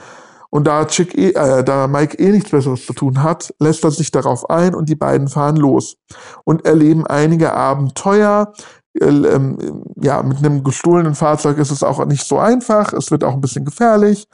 Und 0.50 0.66
da, 0.68 0.86
Chick 0.86 1.18
eh, 1.18 1.30
äh, 1.30 1.64
da 1.64 1.88
Mike 1.88 2.18
eh 2.18 2.32
nichts 2.32 2.52
Besseres 2.52 2.86
zu 2.86 2.94
tun 2.94 3.24
hat, 3.24 3.54
lässt 3.60 3.86
er 3.86 3.92
sich 3.92 4.12
darauf 4.12 4.50
ein 4.50 4.76
und 4.76 4.90
die 4.90 4.96
beiden 4.96 5.30
fahren 5.30 5.56
los 5.56 5.96
und 6.44 6.66
erleben 6.66 7.08
einige 7.08 7.54
Abenteuer. 7.54 8.52
Äh, 9.00 9.06
ähm, 9.06 9.86
ja, 10.02 10.22
mit 10.24 10.40
einem 10.40 10.64
gestohlenen 10.64 11.16
Fahrzeug 11.16 11.58
ist 11.60 11.72
es 11.72 11.84
auch 11.84 12.04
nicht 12.06 12.26
so 12.26 12.40
einfach. 12.40 12.92
Es 12.92 13.12
wird 13.12 13.24
auch 13.24 13.34
ein 13.34 13.42
bisschen 13.42 13.64
gefährlich. 13.64 14.28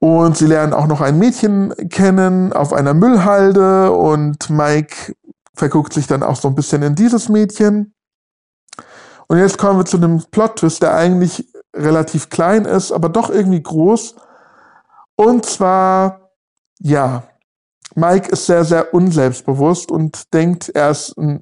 Und 0.00 0.36
sie 0.36 0.46
lernen 0.46 0.74
auch 0.74 0.86
noch 0.86 1.00
ein 1.00 1.18
Mädchen 1.18 1.74
kennen 1.88 2.52
auf 2.52 2.72
einer 2.72 2.94
Müllhalde 2.94 3.92
und 3.92 4.48
Mike 4.48 5.14
verguckt 5.54 5.92
sich 5.92 6.06
dann 6.06 6.22
auch 6.22 6.36
so 6.36 6.48
ein 6.48 6.54
bisschen 6.54 6.82
in 6.82 6.94
dieses 6.94 7.28
Mädchen. 7.28 7.94
Und 9.26 9.38
jetzt 9.38 9.58
kommen 9.58 9.78
wir 9.78 9.84
zu 9.84 9.96
einem 9.96 10.22
Plot-Twist, 10.30 10.82
der 10.82 10.94
eigentlich 10.94 11.52
relativ 11.74 12.30
klein 12.30 12.64
ist, 12.64 12.92
aber 12.92 13.08
doch 13.08 13.28
irgendwie 13.28 13.62
groß. 13.62 14.14
Und 15.16 15.44
zwar, 15.44 16.30
ja, 16.78 17.24
Mike 17.94 18.30
ist 18.30 18.46
sehr, 18.46 18.64
sehr 18.64 18.94
unselbstbewusst 18.94 19.90
und 19.90 20.32
denkt, 20.32 20.68
er 20.70 20.90
ist 20.90 21.16
ein 21.18 21.40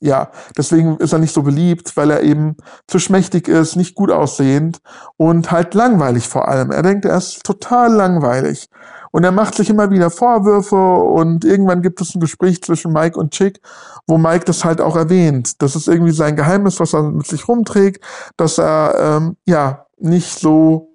ja, 0.00 0.30
deswegen 0.56 0.96
ist 0.98 1.12
er 1.12 1.18
nicht 1.18 1.34
so 1.34 1.42
beliebt, 1.42 1.96
weil 1.96 2.10
er 2.10 2.22
eben 2.22 2.56
zu 2.86 2.98
schmächtig 2.98 3.48
ist, 3.48 3.76
nicht 3.76 3.94
gut 3.94 4.10
aussehend 4.10 4.80
und 5.16 5.50
halt 5.50 5.74
langweilig 5.74 6.28
vor 6.28 6.48
allem. 6.48 6.70
Er 6.70 6.82
denkt, 6.82 7.04
er 7.04 7.16
ist 7.16 7.42
total 7.44 7.92
langweilig. 7.92 8.68
Und 9.10 9.24
er 9.24 9.32
macht 9.32 9.54
sich 9.54 9.70
immer 9.70 9.90
wieder 9.90 10.10
Vorwürfe 10.10 10.76
und 10.76 11.44
irgendwann 11.44 11.82
gibt 11.82 12.00
es 12.00 12.14
ein 12.14 12.20
Gespräch 12.20 12.62
zwischen 12.62 12.92
Mike 12.92 13.18
und 13.18 13.32
Chick, 13.32 13.60
wo 14.06 14.18
Mike 14.18 14.44
das 14.44 14.64
halt 14.64 14.80
auch 14.80 14.96
erwähnt. 14.96 15.62
Das 15.62 15.74
ist 15.74 15.88
irgendwie 15.88 16.12
sein 16.12 16.36
Geheimnis, 16.36 16.78
was 16.78 16.92
er 16.92 17.02
mit 17.04 17.26
sich 17.26 17.48
rumträgt, 17.48 18.04
dass 18.36 18.58
er 18.58 18.94
ähm, 18.98 19.36
ja 19.46 19.86
nicht 19.98 20.38
so 20.38 20.87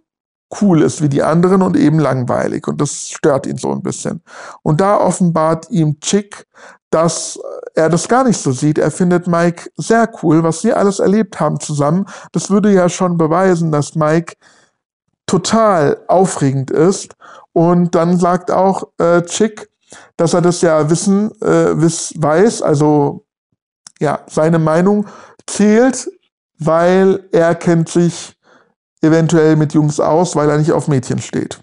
cool 0.62 0.82
ist 0.82 1.02
wie 1.02 1.10
die 1.10 1.24
anderen 1.24 1.62
und 1.62 1.78
eben 1.78 2.00
langweilig. 2.00 2.68
Und 2.68 2.82
das 2.82 3.10
stört 3.10 3.46
ihn 3.46 3.58
so 3.58 3.72
ein 3.72 3.82
bisschen. 3.82 4.22
Und 4.62 4.82
da 4.82 4.98
offenbart 4.98 5.70
ihm 5.70 6.00
Chick, 6.00 6.46
dass 6.90 7.40
er 7.76 7.90
das 7.90 8.08
gar 8.08 8.24
nicht 8.24 8.40
so 8.40 8.52
sieht. 8.52 8.78
Er 8.78 8.92
findet 8.92 9.28
Mike 9.28 9.70
sehr 9.78 10.10
cool, 10.22 10.44
was 10.44 10.62
sie 10.62 10.74
alles 10.74 11.00
erlebt 11.00 11.40
haben 11.40 11.60
zusammen. 11.60 12.06
Das 12.32 12.50
würde 12.50 12.72
ja 12.72 12.88
schon 12.88 13.18
beweisen, 13.18 13.72
dass 13.72 13.96
Mike 13.96 14.36
total 15.26 15.98
aufregend 16.08 16.70
ist. 16.70 17.16
Und 17.52 17.96
dann 17.96 18.18
sagt 18.18 18.52
auch 18.52 18.84
äh, 19.00 19.22
Chick, 19.24 19.70
dass 20.18 20.34
er 20.34 20.42
das 20.42 20.62
ja 20.62 20.90
wissen, 20.90 21.32
äh, 21.42 21.80
wiss, 21.80 22.14
weiß, 22.18 22.62
also 22.62 23.26
ja, 24.00 24.20
seine 24.28 24.60
Meinung 24.60 25.08
zählt, 25.48 26.10
weil 26.60 27.28
er 27.32 27.56
kennt 27.56 27.90
sich 27.90 28.36
eventuell 29.04 29.56
mit 29.56 29.74
Jungs 29.74 30.00
aus, 30.00 30.36
weil 30.36 30.50
er 30.50 30.58
nicht 30.58 30.72
auf 30.72 30.88
Mädchen 30.88 31.20
steht. 31.20 31.60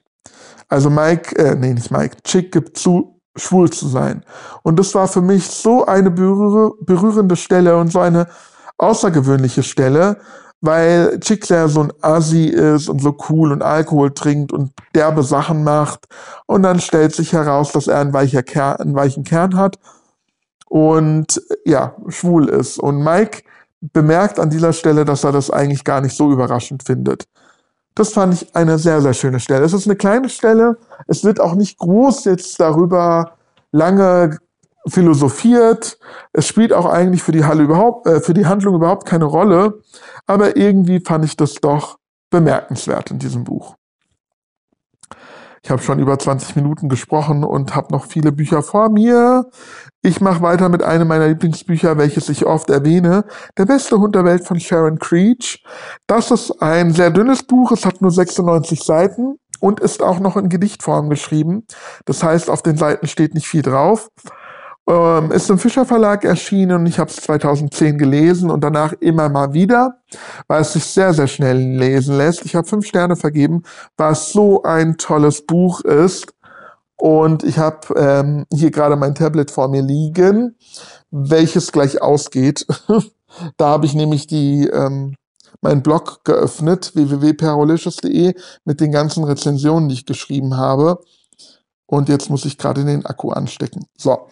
Also 0.69 0.91
Mike, 0.91 1.37
äh, 1.37 1.57
nee, 1.57 1.75
nicht 1.75 1.91
Mike, 1.91 2.19
Chick 2.23 2.53
gibt 2.53 2.79
zu, 2.79 3.21
schwul 3.37 3.71
zu 3.71 3.89
sein. 3.89 4.23
Und 4.63 4.79
das 4.79 4.95
war 4.95 5.09
für 5.09 5.23
mich 5.23 5.47
so 5.47 5.85
eine 5.87 6.11
berührende 6.11 7.37
Stelle 7.37 7.77
und 7.77 7.91
so 7.91 8.01
eine 8.01 8.29
außergewöhnliche 8.79 9.63
Stelle, 9.63 10.19
weil 10.61 11.19
Chick 11.21 11.49
ja 11.49 11.69
so 11.69 11.83
ein 11.83 11.93
Assi 12.03 12.47
ist 12.47 12.89
und 12.89 13.01
so 13.01 13.17
cool 13.29 13.51
und 13.51 13.63
Alkohol 13.63 14.13
trinkt 14.13 14.53
und 14.53 14.73
derbe 14.95 15.23
Sachen 15.23 15.65
macht. 15.65 16.07
Und 16.47 16.63
dann 16.63 16.81
stellt 16.81 17.15
sich 17.15 17.33
heraus, 17.33 17.73
dass 17.73 17.89
er 17.89 18.01
einen, 18.01 18.13
weicher 18.13 18.43
Kern, 18.43 18.77
einen 18.77 18.95
weichen 18.95 19.25
Kern 19.25 19.57
hat 19.57 19.79
und 20.69 21.43
ja, 21.65 21.97
schwul 22.09 22.49
ist. 22.49 22.79
Und 22.79 23.03
Mike 23.03 23.43
bemerkt 23.81 24.39
an 24.39 24.51
dieser 24.51 24.73
Stelle, 24.73 25.05
dass 25.05 25.25
er 25.25 25.33
das 25.33 25.51
eigentlich 25.51 25.85
gar 25.85 26.01
nicht 26.01 26.17
so 26.17 26.31
überraschend 26.31 26.83
findet. 26.83 27.27
Das 27.95 28.13
fand 28.13 28.35
ich 28.35 28.55
eine 28.55 28.79
sehr, 28.79 29.01
sehr 29.01 29.15
schöne 29.15 29.41
Stelle. 29.41 29.65
Es 29.65 29.73
ist 29.73 29.87
eine 29.87 29.97
kleine 29.97 30.29
Stelle. 30.29 30.79
Es 31.07 31.25
wird 31.25 31.41
auch 31.41 31.55
nicht 31.55 31.79
groß 31.79 32.25
jetzt 32.25 32.61
darüber 32.61 33.33
lange 33.73 34.39
philosophiert. 34.87 35.99
Es 36.33 36.47
spielt 36.47 36.73
auch 36.73 36.87
eigentlich 36.87 37.23
für 37.23 37.33
die, 37.33 37.45
Halle 37.45 37.63
überhaupt, 37.63 38.07
äh, 38.07 38.21
für 38.21 38.35
die 38.35 38.47
Handlung 38.47 38.75
überhaupt 38.75 39.07
keine 39.07 39.25
Rolle. 39.25 39.81
Aber 40.27 40.57
irgendwie 40.57 41.01
fand 41.01 41.25
ich 41.25 41.37
das 41.37 41.55
doch 41.55 41.99
bemerkenswert 42.31 43.11
in 43.11 43.19
diesem 43.19 43.45
Buch. 43.45 43.77
Ich 45.63 45.71
habe 45.71 45.83
schon 45.83 45.99
über 45.99 46.19
20 46.19 46.57
Minuten 46.57 46.89
gesprochen 46.89 47.45
und 47.45 47.75
habe 47.75 47.93
noch 47.93 48.07
viele 48.07 48.33
Bücher 48.33 48.63
vor 48.63 48.89
mir. 48.89 49.45
Ich 50.01 50.21
mache 50.21 50.41
weiter 50.41 50.71
mit 50.71 50.83
einem 50.83 51.07
meiner 51.07 51.29
Lieblingsbücher, 51.29 51.99
welches 51.99 52.31
ich 52.31 52.47
oft 52.47 52.71
erwähne. 52.71 53.25
Der 53.59 53.67
beste 53.67 53.99
Hund 53.99 54.15
der 54.15 54.25
Welt 54.25 54.47
von 54.47 54.59
Sharon 54.59 54.99
Creech. 54.99 55.63
Das 56.07 56.31
ist 56.31 56.63
ein 56.63 56.93
sehr 56.93 57.11
dünnes 57.11 57.43
Buch. 57.43 57.73
Es 57.73 57.85
hat 57.85 58.01
nur 58.01 58.11
96 58.11 58.83
Seiten 58.83 59.37
und 59.61 59.81
ist 59.81 60.03
auch 60.03 60.19
noch 60.19 60.39
in 60.39 60.49
Gedichtform 60.49 61.11
geschrieben. 61.11 61.67
Das 62.07 62.23
heißt, 62.23 62.49
auf 62.49 62.63
den 62.63 62.77
Seiten 62.77 63.07
steht 63.07 63.35
nicht 63.35 63.47
viel 63.47 63.63
drauf. 63.63 64.09
Ähm, 64.91 65.31
ist 65.31 65.49
im 65.49 65.59
Fischer 65.61 65.87
Verlag 65.87 66.25
erschienen 66.25 66.81
und 66.81 66.87
ich 66.87 66.99
habe 66.99 67.09
es 67.09 67.17
2010 67.19 67.97
gelesen 67.97 68.51
und 68.51 68.65
danach 68.65 68.93
immer 68.95 69.29
mal 69.29 69.53
wieder, 69.53 70.01
weil 70.49 70.63
es 70.63 70.73
sich 70.73 70.85
sehr, 70.85 71.15
sehr 71.15 71.29
schnell 71.29 71.59
lesen 71.59 72.17
lässt. 72.17 72.45
Ich 72.45 72.57
habe 72.57 72.67
fünf 72.67 72.89
Sterne 72.89 73.15
vergeben, 73.15 73.63
weil 73.97 74.15
es 74.15 74.33
so 74.33 74.65
ein 74.65 74.97
tolles 74.97 75.47
Buch 75.47 75.83
ist. 75.83 76.35
Und 76.97 77.45
ich 77.45 77.59
habe 77.59 77.95
ähm, 77.97 78.47
hier 78.53 78.73
gerade 78.73 78.97
mein 78.97 79.15
Tablet 79.15 79.53
vor 79.53 79.69
mir 79.69 79.81
liegen, 79.81 80.57
welches 81.13 81.71
gleich 81.71 82.03
ausgeht. 82.03 82.67
da 83.57 83.69
habe 83.69 83.87
ich 83.87 83.95
nämlich 83.95 84.27
die 84.27 84.67
ähm, 84.67 85.15
meinen 85.61 85.85
Blog 85.85 86.25
geöffnet, 86.25 86.97
www.perolicious.de, 86.97 88.35
mit 88.65 88.81
den 88.81 88.91
ganzen 88.91 89.23
Rezensionen, 89.23 89.89
die 89.89 89.95
ich 89.95 90.07
geschrieben 90.07 90.57
habe. 90.57 90.99
Und 91.87 92.09
jetzt 92.09 92.29
muss 92.29 92.45
ich 92.45 92.59
gerade 92.59 92.85
den 92.85 93.07
Akku 93.07 93.31
anstecken. 93.31 93.87
So. 93.97 94.27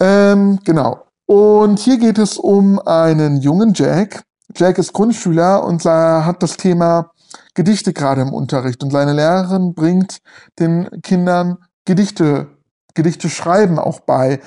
Ähm, 0.00 0.58
genau. 0.64 1.06
Und 1.26 1.78
hier 1.78 1.98
geht 1.98 2.18
es 2.18 2.38
um 2.38 2.78
einen 2.78 3.38
jungen 3.38 3.72
Jack. 3.74 4.22
Jack 4.54 4.78
ist 4.78 4.92
Grundschüler 4.92 5.64
und 5.64 5.84
hat 5.84 6.42
das 6.42 6.56
Thema 6.56 7.10
Gedichte 7.54 7.92
gerade 7.92 8.22
im 8.22 8.32
Unterricht. 8.32 8.82
Und 8.82 8.90
seine 8.90 9.12
Lehrerin 9.12 9.74
bringt 9.74 10.18
den 10.58 10.88
Kindern 11.02 11.58
Gedichte, 11.84 12.48
Gedichte 12.94 13.28
schreiben 13.28 13.78
auch 13.78 14.00
bei. 14.00 14.40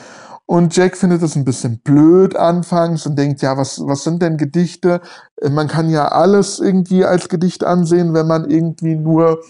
Und 0.45 0.75
Jack 0.75 0.97
findet 0.97 1.21
das 1.21 1.35
ein 1.35 1.45
bisschen 1.45 1.79
blöd 1.79 2.35
anfangs 2.35 3.05
und 3.05 3.17
denkt, 3.17 3.41
ja, 3.41 3.55
was, 3.55 3.81
was 3.85 4.03
sind 4.03 4.21
denn 4.23 4.38
Gedichte? 4.38 4.99
Man 5.47 5.67
kann 5.67 5.89
ja 5.89 6.07
alles 6.07 6.59
irgendwie 6.59 7.05
als 7.05 7.29
Gedicht 7.29 7.63
ansehen, 7.63 8.13
wenn 8.15 8.25
man 8.25 8.49
irgendwie 8.49 8.95
nur 8.95 9.43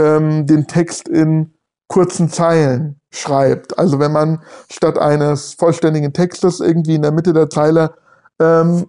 ähm, 0.00 0.46
den 0.46 0.66
Text 0.66 1.08
in 1.08 1.54
kurzen 1.90 2.30
Zeilen 2.30 3.00
schreibt. 3.10 3.76
Also 3.76 3.98
wenn 3.98 4.12
man 4.12 4.42
statt 4.70 4.96
eines 4.96 5.54
vollständigen 5.54 6.12
Textes 6.12 6.60
irgendwie 6.60 6.94
in 6.94 7.02
der 7.02 7.10
Mitte 7.10 7.32
der 7.32 7.50
Zeile 7.50 7.94
ähm, 8.38 8.86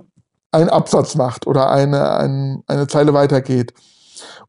einen 0.52 0.70
Absatz 0.70 1.16
macht 1.16 1.48
oder 1.48 1.72
eine, 1.72 2.16
ein, 2.18 2.64
eine 2.68 2.88
Zeile 2.88 3.14
weitergeht. 3.14 3.74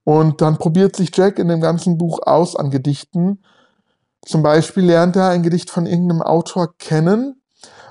Und 0.05 0.43
dann 0.43 0.59
probiert 0.59 0.97
sich 0.97 1.17
Jack 1.17 1.39
in 1.39 1.49
dem 1.49 1.63
ganzen 1.63 1.97
Buch 1.97 2.21
aus 2.27 2.55
an 2.55 2.71
Gedichten. 2.71 3.43
Zum 4.27 4.43
Beispiel 4.43 4.85
lernt 4.85 5.17
er 5.17 5.29
ein 5.29 5.43
Gedicht 5.43 5.71
von 5.71 5.87
irgendeinem 5.87 6.21
Autor 6.21 6.77
kennen, 6.77 7.41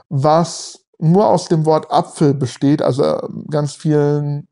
was 0.10 0.82
nur 1.00 1.28
aus 1.28 1.48
dem 1.48 1.66
Wort 1.66 1.92
Apfel 1.92 2.36
besteht, 2.36 2.84
also 2.84 3.04
ähm, 3.04 3.46
ganz 3.50 3.74
vielen 3.74 4.48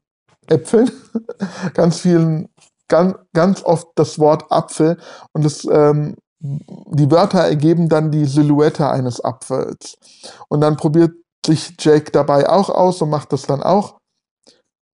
Äpfeln, 0.48 0.90
ganz 1.76 2.00
vielen, 2.00 2.50
ganz, 2.90 3.16
ganz 3.34 3.64
oft 3.64 3.88
das 3.96 4.20
Wort 4.20 4.52
Apfel 4.52 4.98
und 5.34 5.46
das 5.46 5.66
ähm, 5.66 6.16
die 6.42 7.12
Wörter 7.12 7.40
ergeben 7.40 7.90
dann 7.90 8.12
die 8.12 8.26
Silhouette 8.26 8.90
eines 8.90 9.24
Apfels. 9.24 9.98
Und 10.48 10.62
dann 10.62 10.78
probiert 10.78 11.12
sich 11.46 11.76
Jack 11.80 12.14
dabei 12.14 12.50
auch 12.50 12.70
aus 12.70 13.02
und 13.02 13.10
macht 13.10 13.34
das 13.34 13.44
dann 13.44 13.62
auch. 13.62 13.98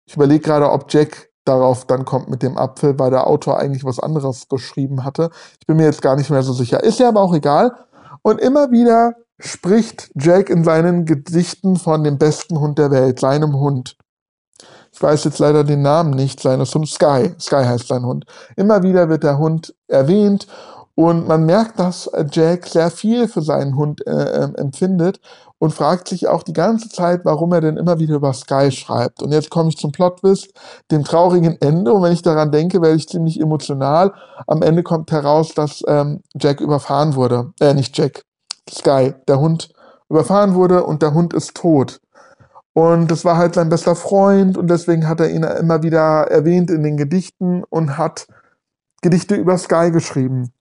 Ich 0.08 0.16
überlege 0.16 0.42
gerade, 0.42 0.72
ob 0.72 0.92
Jack 0.92 1.30
darauf 1.46 1.86
dann 1.86 2.06
kommt 2.06 2.30
mit 2.30 2.42
dem 2.42 2.58
Apfel, 2.58 2.98
weil 2.98 3.12
der 3.12 3.28
Autor 3.28 3.60
eigentlich 3.60 3.86
was 3.86 4.00
anderes 4.00 4.48
geschrieben 4.48 5.04
hatte. 5.04 5.30
Ich 5.60 5.68
bin 5.68 5.78
mir 5.78 5.86
jetzt 5.86 6.02
gar 6.02 6.16
nicht 6.16 6.32
mehr 6.32 6.42
so 6.42 6.54
sicher. 6.54 6.84
Ist 6.84 7.00
ja 7.00 7.10
aber 7.10 7.22
auch 7.22 7.36
egal. 7.36 7.76
Und 8.24 8.42
immer 8.42 8.72
wieder 8.72 9.14
spricht 9.40 10.12
Jack 10.16 10.50
in 10.50 10.64
seinen 10.64 11.06
Gedichten 11.06 11.76
von 11.76 12.04
dem 12.04 12.18
besten 12.18 12.60
Hund 12.60 12.80
der 12.80 12.90
Welt, 12.90 13.20
seinem 13.20 13.56
Hund. 13.56 13.98
Ich 14.96 15.04
weiß 15.04 15.26
jetzt 15.26 15.40
leider 15.40 15.66
den 15.66 15.82
Namen 15.82 16.12
nicht 16.12 16.40
seines 16.40 16.74
Hundes. 16.74 16.92
Sky. 16.92 17.36
Sky 17.38 17.66
heißt 17.66 17.90
sein 17.90 18.06
Hund. 18.06 18.26
Immer 18.56 18.82
wieder 18.82 19.10
wird 19.10 19.24
der 19.24 19.38
Hund 19.38 19.76
erwähnt 19.90 20.48
Und 20.96 21.28
man 21.28 21.46
merkt, 21.46 21.78
dass 21.80 22.10
Jack 22.32 22.66
sehr 22.68 22.90
viel 22.90 23.28
für 23.28 23.42
seinen 23.42 23.76
Hund 23.76 24.08
äh, 24.08 24.44
ähm, 24.44 24.56
empfindet 24.56 25.20
und 25.60 25.74
fragt 25.74 26.08
sich 26.08 26.30
auch 26.30 26.44
die 26.44 26.54
ganze 26.54 26.88
Zeit, 26.88 27.26
warum 27.26 27.52
er 27.52 27.60
denn 27.60 27.76
immer 27.76 28.00
wieder 28.00 28.16
über 28.16 28.32
Sky 28.32 28.72
schreibt. 28.72 29.22
Und 29.22 29.34
jetzt 29.34 29.50
komme 29.50 29.68
ich 29.68 29.76
zum 29.78 29.92
Plotwist, 29.92 30.54
dem 30.92 31.04
traurigen 31.04 31.60
Ende. 31.60 31.92
Und 31.92 32.02
wenn 32.02 32.14
ich 32.14 32.22
daran 32.22 32.54
denke, 32.54 32.82
werde 32.82 32.96
ich 32.96 33.10
ziemlich 33.10 33.42
emotional. 33.42 34.14
Am 34.48 34.62
Ende 34.62 34.84
kommt 34.84 35.12
heraus, 35.12 35.54
dass 35.54 35.84
ähm, 35.88 36.22
Jack 36.40 36.62
überfahren 36.62 37.16
wurde. 37.16 37.52
Äh, 37.60 37.74
nicht 37.74 37.98
Jack, 37.98 38.24
Sky, 38.70 39.14
der 39.28 39.42
Hund 39.42 39.74
überfahren 40.10 40.56
wurde 40.56 40.86
und 40.86 41.02
der 41.02 41.14
Hund 41.14 41.34
ist 41.34 41.56
tot. 41.56 42.00
Und 42.78 43.10
das 43.10 43.24
war 43.24 43.38
halt 43.38 43.54
sein 43.56 43.70
bester 43.70 43.96
Freund 43.96 44.58
und 44.58 44.70
deswegen 44.70 45.08
hat 45.08 45.22
er 45.22 45.30
ihn 45.30 45.44
immer 45.44 45.82
wieder 45.82 46.28
erwähnt 46.30 46.70
in 46.70 46.84
den 46.84 46.98
Gedichten 46.98 47.64
und 47.64 47.98
hat 47.98 48.28
Gedichte 49.02 49.36
über 49.36 49.58
Sky 49.58 49.92
geschrieben. 49.92 50.52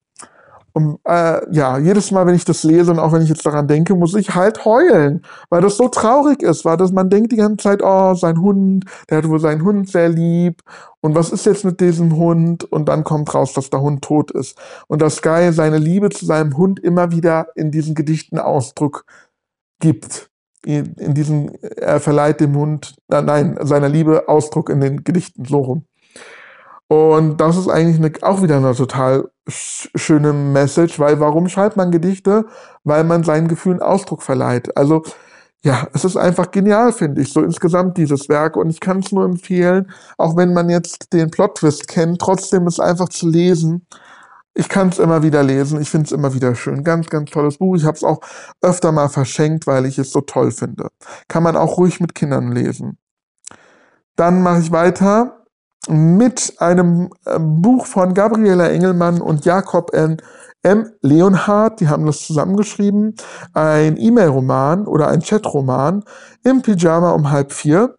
Und 0.71 0.99
äh, 1.03 1.41
ja, 1.53 1.77
jedes 1.77 2.11
Mal, 2.11 2.25
wenn 2.25 2.35
ich 2.35 2.45
das 2.45 2.63
lese 2.63 2.91
und 2.91 2.99
auch 2.99 3.11
wenn 3.11 3.21
ich 3.21 3.27
jetzt 3.27 3.45
daran 3.45 3.67
denke, 3.67 3.95
muss 3.95 4.15
ich 4.15 4.33
halt 4.33 4.63
heulen, 4.63 5.23
weil 5.49 5.61
das 5.61 5.75
so 5.75 5.89
traurig 5.89 6.41
ist, 6.41 6.63
weil 6.63 6.77
das, 6.77 6.93
man 6.93 7.09
denkt 7.09 7.33
die 7.33 7.37
ganze 7.37 7.63
Zeit, 7.63 7.81
oh, 7.83 8.13
sein 8.13 8.39
Hund, 8.39 8.85
der 9.09 9.17
hat 9.17 9.27
wohl 9.27 9.41
seinen 9.41 9.63
Hund 9.65 9.89
sehr 9.89 10.07
lieb. 10.07 10.61
Und 11.01 11.15
was 11.15 11.31
ist 11.31 11.45
jetzt 11.45 11.65
mit 11.65 11.81
diesem 11.81 12.15
Hund? 12.15 12.63
Und 12.63 12.87
dann 12.87 13.03
kommt 13.03 13.33
raus, 13.33 13.51
dass 13.51 13.69
der 13.69 13.81
Hund 13.81 14.03
tot 14.03 14.31
ist. 14.31 14.57
Und 14.87 15.01
dass 15.01 15.17
Sky 15.17 15.49
seine 15.51 15.79
Liebe 15.79 16.09
zu 16.09 16.25
seinem 16.25 16.55
Hund 16.55 16.79
immer 16.79 17.11
wieder 17.11 17.47
in 17.55 17.71
diesen 17.71 17.93
Gedichten 17.93 18.39
Ausdruck 18.39 19.05
gibt. 19.79 20.29
In, 20.65 21.13
diesem, 21.13 21.51
er 21.77 21.99
verleiht 21.99 22.39
dem 22.39 22.55
Hund, 22.55 22.95
äh, 23.11 23.21
nein, 23.21 23.57
seiner 23.61 23.87
Liebe 23.87 24.27
Ausdruck 24.27 24.69
in 24.69 24.81
den 24.81 25.03
Gedichten, 25.03 25.45
so 25.45 25.59
rum. 25.59 25.85
Und 26.87 27.37
das 27.37 27.57
ist 27.57 27.67
eigentlich 27.67 27.97
eine, 27.97 28.11
auch 28.21 28.41
wieder 28.41 28.57
eine 28.57 28.73
total 28.73 29.29
schöne 29.47 30.33
Message, 30.33 30.99
weil 30.99 31.19
warum 31.19 31.49
schreibt 31.49 31.77
man 31.77 31.91
Gedichte? 31.91 32.45
Weil 32.83 33.03
man 33.03 33.23
seinen 33.23 33.47
Gefühlen 33.47 33.81
Ausdruck 33.81 34.23
verleiht. 34.23 34.75
Also 34.77 35.03
ja, 35.63 35.87
es 35.93 36.05
ist 36.05 36.15
einfach 36.15 36.51
genial, 36.51 36.93
finde 36.93 37.21
ich, 37.21 37.33
so 37.33 37.41
insgesamt 37.41 37.97
dieses 37.97 38.29
Werk. 38.29 38.55
Und 38.55 38.69
ich 38.69 38.79
kann 38.79 38.99
es 38.99 39.11
nur 39.11 39.25
empfehlen, 39.25 39.91
auch 40.17 40.37
wenn 40.37 40.53
man 40.53 40.69
jetzt 40.69 41.11
den 41.11 41.31
Plot-Twist 41.31 41.87
kennt, 41.87 42.21
trotzdem 42.21 42.67
es 42.67 42.79
einfach 42.79 43.09
zu 43.09 43.27
lesen. 43.27 43.87
Ich 44.57 44.69
kann 44.69 44.87
es 44.87 44.99
immer 44.99 45.21
wieder 45.21 45.43
lesen, 45.43 45.81
ich 45.81 45.89
finde 45.89 46.05
es 46.05 46.11
immer 46.13 46.33
wieder 46.33 46.55
schön. 46.55 46.83
Ganz, 46.85 47.09
ganz 47.09 47.29
tolles 47.29 47.57
Buch. 47.57 47.75
Ich 47.75 47.83
habe 47.83 47.97
es 47.97 48.03
auch 48.03 48.21
öfter 48.61 48.93
mal 48.93 49.09
verschenkt, 49.09 49.67
weil 49.67 49.85
ich 49.85 49.99
es 49.99 50.11
so 50.11 50.21
toll 50.21 50.51
finde. 50.51 50.87
Kann 51.27 51.43
man 51.43 51.57
auch 51.57 51.77
ruhig 51.77 51.99
mit 51.99 52.15
Kindern 52.15 52.53
lesen. 52.53 52.97
Dann 54.15 54.41
mache 54.41 54.61
ich 54.61 54.71
weiter 54.71 55.45
mit 55.89 56.53
einem 56.59 57.09
äh, 57.25 57.37
Buch 57.37 57.85
von 57.85 58.13
Gabriela 58.13 58.69
Engelmann 58.69 59.21
und 59.21 59.45
Jakob 59.45 59.93
N. 59.93 60.21
M. 60.63 60.89
Leonhardt, 61.01 61.79
die 61.79 61.89
haben 61.89 62.07
das 62.07 62.21
zusammengeschrieben, 62.25 63.15
ein 63.53 63.97
E-Mail-Roman 63.97 64.87
oder 64.87 65.09
ein 65.09 65.19
Chat-Roman 65.19 66.03
im 66.43 66.63
Pyjama 66.63 67.11
um 67.11 67.29
halb 67.29 67.51
vier. 67.51 67.97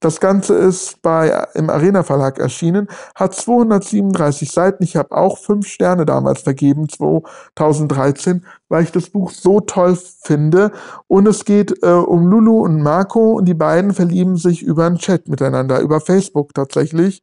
Das 0.00 0.20
Ganze 0.20 0.54
ist 0.54 1.00
bei, 1.00 1.46
im 1.54 1.70
Arena 1.70 2.02
Verlag 2.02 2.38
erschienen, 2.38 2.86
hat 3.14 3.34
237 3.34 4.50
Seiten. 4.50 4.84
Ich 4.84 4.94
habe 4.94 5.16
auch 5.16 5.38
fünf 5.38 5.66
Sterne 5.66 6.04
damals 6.04 6.42
vergeben, 6.42 6.86
2013, 6.88 8.44
weil 8.68 8.84
ich 8.84 8.92
das 8.92 9.08
Buch 9.08 9.30
so 9.30 9.60
toll 9.60 9.96
finde. 10.22 10.72
Und 11.06 11.26
es 11.26 11.46
geht 11.46 11.82
äh, 11.82 11.86
um 11.88 12.26
Lulu 12.26 12.60
und 12.60 12.82
Marco 12.82 13.32
und 13.32 13.46
die 13.46 13.54
beiden 13.54 13.94
verlieben 13.94 14.36
sich 14.36 14.62
über 14.62 14.84
einen 14.84 14.98
Chat 14.98 15.28
miteinander, 15.28 15.80
über 15.80 16.00
Facebook 16.00 16.52
tatsächlich. 16.52 17.22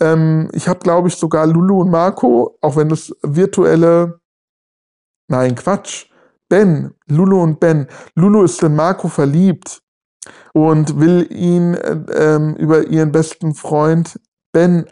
Ähm, 0.00 0.48
ich 0.52 0.66
habe, 0.68 0.80
glaube 0.80 1.06
ich, 1.06 1.14
sogar 1.14 1.46
Lulu 1.46 1.82
und 1.82 1.90
Marco, 1.90 2.58
auch 2.60 2.74
wenn 2.76 2.88
das 2.88 3.14
virtuelle, 3.22 4.18
nein, 5.28 5.54
Quatsch, 5.54 6.06
Ben, 6.48 6.94
Lulu 7.06 7.40
und 7.40 7.60
Ben. 7.60 7.86
Lulu 8.16 8.42
ist 8.42 8.60
in 8.62 8.74
Marco 8.74 9.06
verliebt 9.08 9.81
und 10.52 10.98
will 10.98 11.26
ihn 11.30 11.74
äh, 11.74 11.96
ähm, 12.14 12.54
über 12.56 12.86
ihren 12.86 13.12
besten 13.12 13.54
Freund 13.54 14.20
Ben 14.52 14.86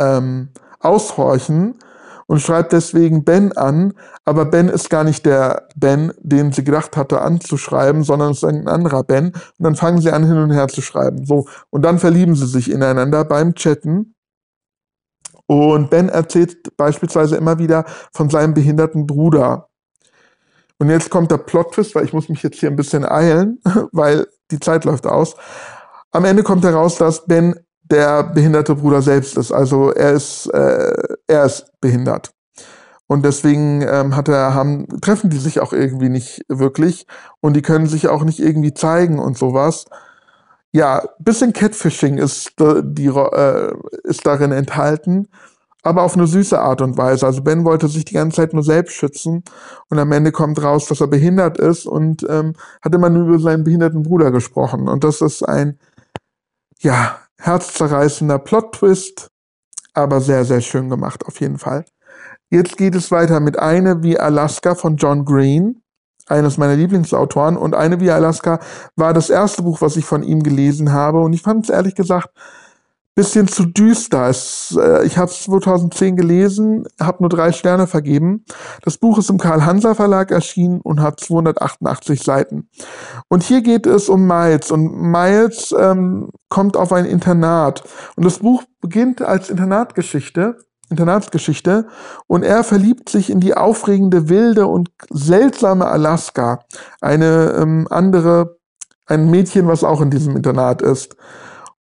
ähm, 0.00 0.50
aushorchen 0.80 1.78
und 2.26 2.40
schreibt 2.40 2.72
deswegen 2.72 3.24
Ben 3.24 3.52
an, 3.56 3.94
aber 4.24 4.46
Ben 4.46 4.68
ist 4.68 4.90
gar 4.90 5.04
nicht 5.04 5.24
der 5.24 5.68
Ben, 5.76 6.12
den 6.18 6.52
sie 6.52 6.64
gedacht 6.64 6.96
hatte 6.96 7.20
anzuschreiben, 7.20 8.02
sondern 8.02 8.32
es 8.32 8.38
ist 8.38 8.44
ein 8.44 8.66
anderer 8.66 9.04
Ben. 9.04 9.26
Und 9.26 9.34
dann 9.60 9.76
fangen 9.76 10.00
sie 10.00 10.10
an, 10.10 10.26
hin 10.26 10.36
und 10.36 10.50
her 10.50 10.68
zu 10.68 10.82
schreiben. 10.82 11.24
So, 11.24 11.46
und 11.70 11.82
dann 11.82 11.98
verlieben 11.98 12.34
sie 12.34 12.46
sich 12.46 12.70
ineinander 12.70 13.24
beim 13.24 13.54
Chatten. 13.54 14.14
Und 15.46 15.90
Ben 15.90 16.08
erzählt 16.08 16.76
beispielsweise 16.76 17.36
immer 17.36 17.60
wieder 17.60 17.84
von 18.12 18.28
seinem 18.28 18.54
behinderten 18.54 19.06
Bruder. 19.06 19.68
Und 20.78 20.90
jetzt 20.90 21.10
kommt 21.10 21.30
der 21.30 21.38
Plot-Twist, 21.38 21.94
weil 21.94 22.04
ich 22.04 22.12
muss 22.12 22.28
mich 22.28 22.42
jetzt 22.42 22.58
hier 22.58 22.68
ein 22.68 22.76
bisschen 22.76 23.04
eilen, 23.04 23.60
weil 23.92 24.26
die 24.50 24.60
Zeit 24.60 24.84
läuft 24.84 25.06
aus. 25.06 25.36
Am 26.12 26.24
Ende 26.24 26.42
kommt 26.42 26.64
heraus, 26.64 26.96
dass 26.96 27.26
Ben 27.26 27.54
der 27.82 28.24
behinderte 28.24 28.74
Bruder 28.74 29.02
selbst 29.02 29.36
ist. 29.36 29.52
Also 29.52 29.90
er 29.92 30.12
ist, 30.12 30.46
äh, 30.46 30.92
er 31.26 31.44
ist 31.44 31.66
behindert. 31.80 32.32
Und 33.08 33.24
deswegen 33.24 33.82
ähm, 33.82 34.16
hat 34.16 34.28
er, 34.28 34.54
haben, 34.54 34.88
treffen 35.00 35.30
die 35.30 35.38
sich 35.38 35.60
auch 35.60 35.72
irgendwie 35.72 36.08
nicht 36.08 36.42
wirklich 36.48 37.06
und 37.40 37.54
die 37.54 37.62
können 37.62 37.86
sich 37.86 38.08
auch 38.08 38.24
nicht 38.24 38.40
irgendwie 38.40 38.74
zeigen 38.74 39.20
und 39.20 39.38
sowas. 39.38 39.86
Ja, 40.72 41.04
bisschen 41.20 41.52
Catfishing 41.52 42.18
ist, 42.18 42.54
die, 42.58 43.06
äh, 43.06 43.72
ist 44.02 44.26
darin 44.26 44.50
enthalten 44.50 45.28
aber 45.86 46.02
auf 46.02 46.14
eine 46.14 46.26
süße 46.26 46.58
Art 46.58 46.80
und 46.82 46.98
Weise. 46.98 47.26
Also 47.26 47.42
Ben 47.42 47.64
wollte 47.64 47.88
sich 47.88 48.04
die 48.04 48.14
ganze 48.14 48.36
Zeit 48.36 48.52
nur 48.52 48.62
selbst 48.62 48.94
schützen 48.94 49.44
und 49.88 49.98
am 49.98 50.12
Ende 50.12 50.32
kommt 50.32 50.62
raus, 50.62 50.86
dass 50.86 51.00
er 51.00 51.06
behindert 51.06 51.58
ist 51.58 51.86
und 51.86 52.26
ähm, 52.28 52.54
hat 52.82 52.94
immer 52.94 53.08
nur 53.08 53.28
über 53.28 53.38
seinen 53.38 53.64
behinderten 53.64 54.02
Bruder 54.02 54.30
gesprochen. 54.30 54.88
Und 54.88 55.04
das 55.04 55.20
ist 55.20 55.42
ein, 55.42 55.78
ja, 56.80 57.18
herzzerreißender 57.38 58.38
Plot-Twist, 58.38 59.28
aber 59.94 60.20
sehr, 60.20 60.44
sehr 60.44 60.60
schön 60.60 60.90
gemacht 60.90 61.24
auf 61.26 61.40
jeden 61.40 61.58
Fall. 61.58 61.84
Jetzt 62.50 62.76
geht 62.76 62.94
es 62.94 63.10
weiter 63.10 63.40
mit 63.40 63.58
Eine 63.58 64.02
wie 64.02 64.18
Alaska 64.18 64.74
von 64.74 64.96
John 64.96 65.24
Green, 65.24 65.82
eines 66.26 66.58
meiner 66.58 66.76
Lieblingsautoren. 66.76 67.56
Und 67.56 67.74
Eine 67.74 68.00
wie 68.00 68.10
Alaska 68.10 68.58
war 68.96 69.14
das 69.14 69.30
erste 69.30 69.62
Buch, 69.62 69.80
was 69.80 69.96
ich 69.96 70.04
von 70.04 70.22
ihm 70.22 70.42
gelesen 70.42 70.92
habe. 70.92 71.20
Und 71.20 71.32
ich 71.32 71.42
fand 71.42 71.64
es 71.64 71.70
ehrlich 71.70 71.94
gesagt 71.94 72.30
bisschen 73.16 73.48
zu 73.48 73.64
düster. 73.64 74.28
Es, 74.28 74.78
äh, 74.78 75.04
ich 75.04 75.16
habe 75.18 75.30
es 75.30 75.42
2010 75.42 76.16
gelesen, 76.16 76.86
habe 77.00 77.22
nur 77.22 77.30
drei 77.30 77.50
Sterne 77.50 77.86
vergeben. 77.86 78.44
Das 78.82 78.98
Buch 78.98 79.18
ist 79.18 79.30
im 79.30 79.38
Karl-Hanser 79.38 79.94
Verlag 79.94 80.30
erschienen 80.30 80.80
und 80.82 81.00
hat 81.00 81.18
288 81.18 82.22
Seiten. 82.22 82.68
Und 83.28 83.42
hier 83.42 83.62
geht 83.62 83.86
es 83.86 84.10
um 84.10 84.26
Miles. 84.26 84.70
Und 84.70 84.92
Miles 84.92 85.74
ähm, 85.76 86.28
kommt 86.50 86.76
auf 86.76 86.92
ein 86.92 87.06
Internat. 87.06 87.82
Und 88.16 88.24
das 88.24 88.40
Buch 88.40 88.62
beginnt 88.80 89.22
als 89.22 89.50
Internatgeschichte. 89.50 90.58
Internatsgeschichte 90.88 91.88
und 92.28 92.44
er 92.44 92.62
verliebt 92.62 93.08
sich 93.08 93.30
in 93.30 93.40
die 93.40 93.56
aufregende, 93.56 94.28
wilde 94.28 94.68
und 94.68 94.90
seltsame 95.10 95.86
Alaska, 95.86 96.60
eine 97.00 97.56
ähm, 97.60 97.88
andere, 97.90 98.58
ein 99.04 99.28
Mädchen, 99.28 99.66
was 99.66 99.82
auch 99.82 100.00
in 100.00 100.10
diesem 100.10 100.36
Internat 100.36 100.82
ist. 100.82 101.16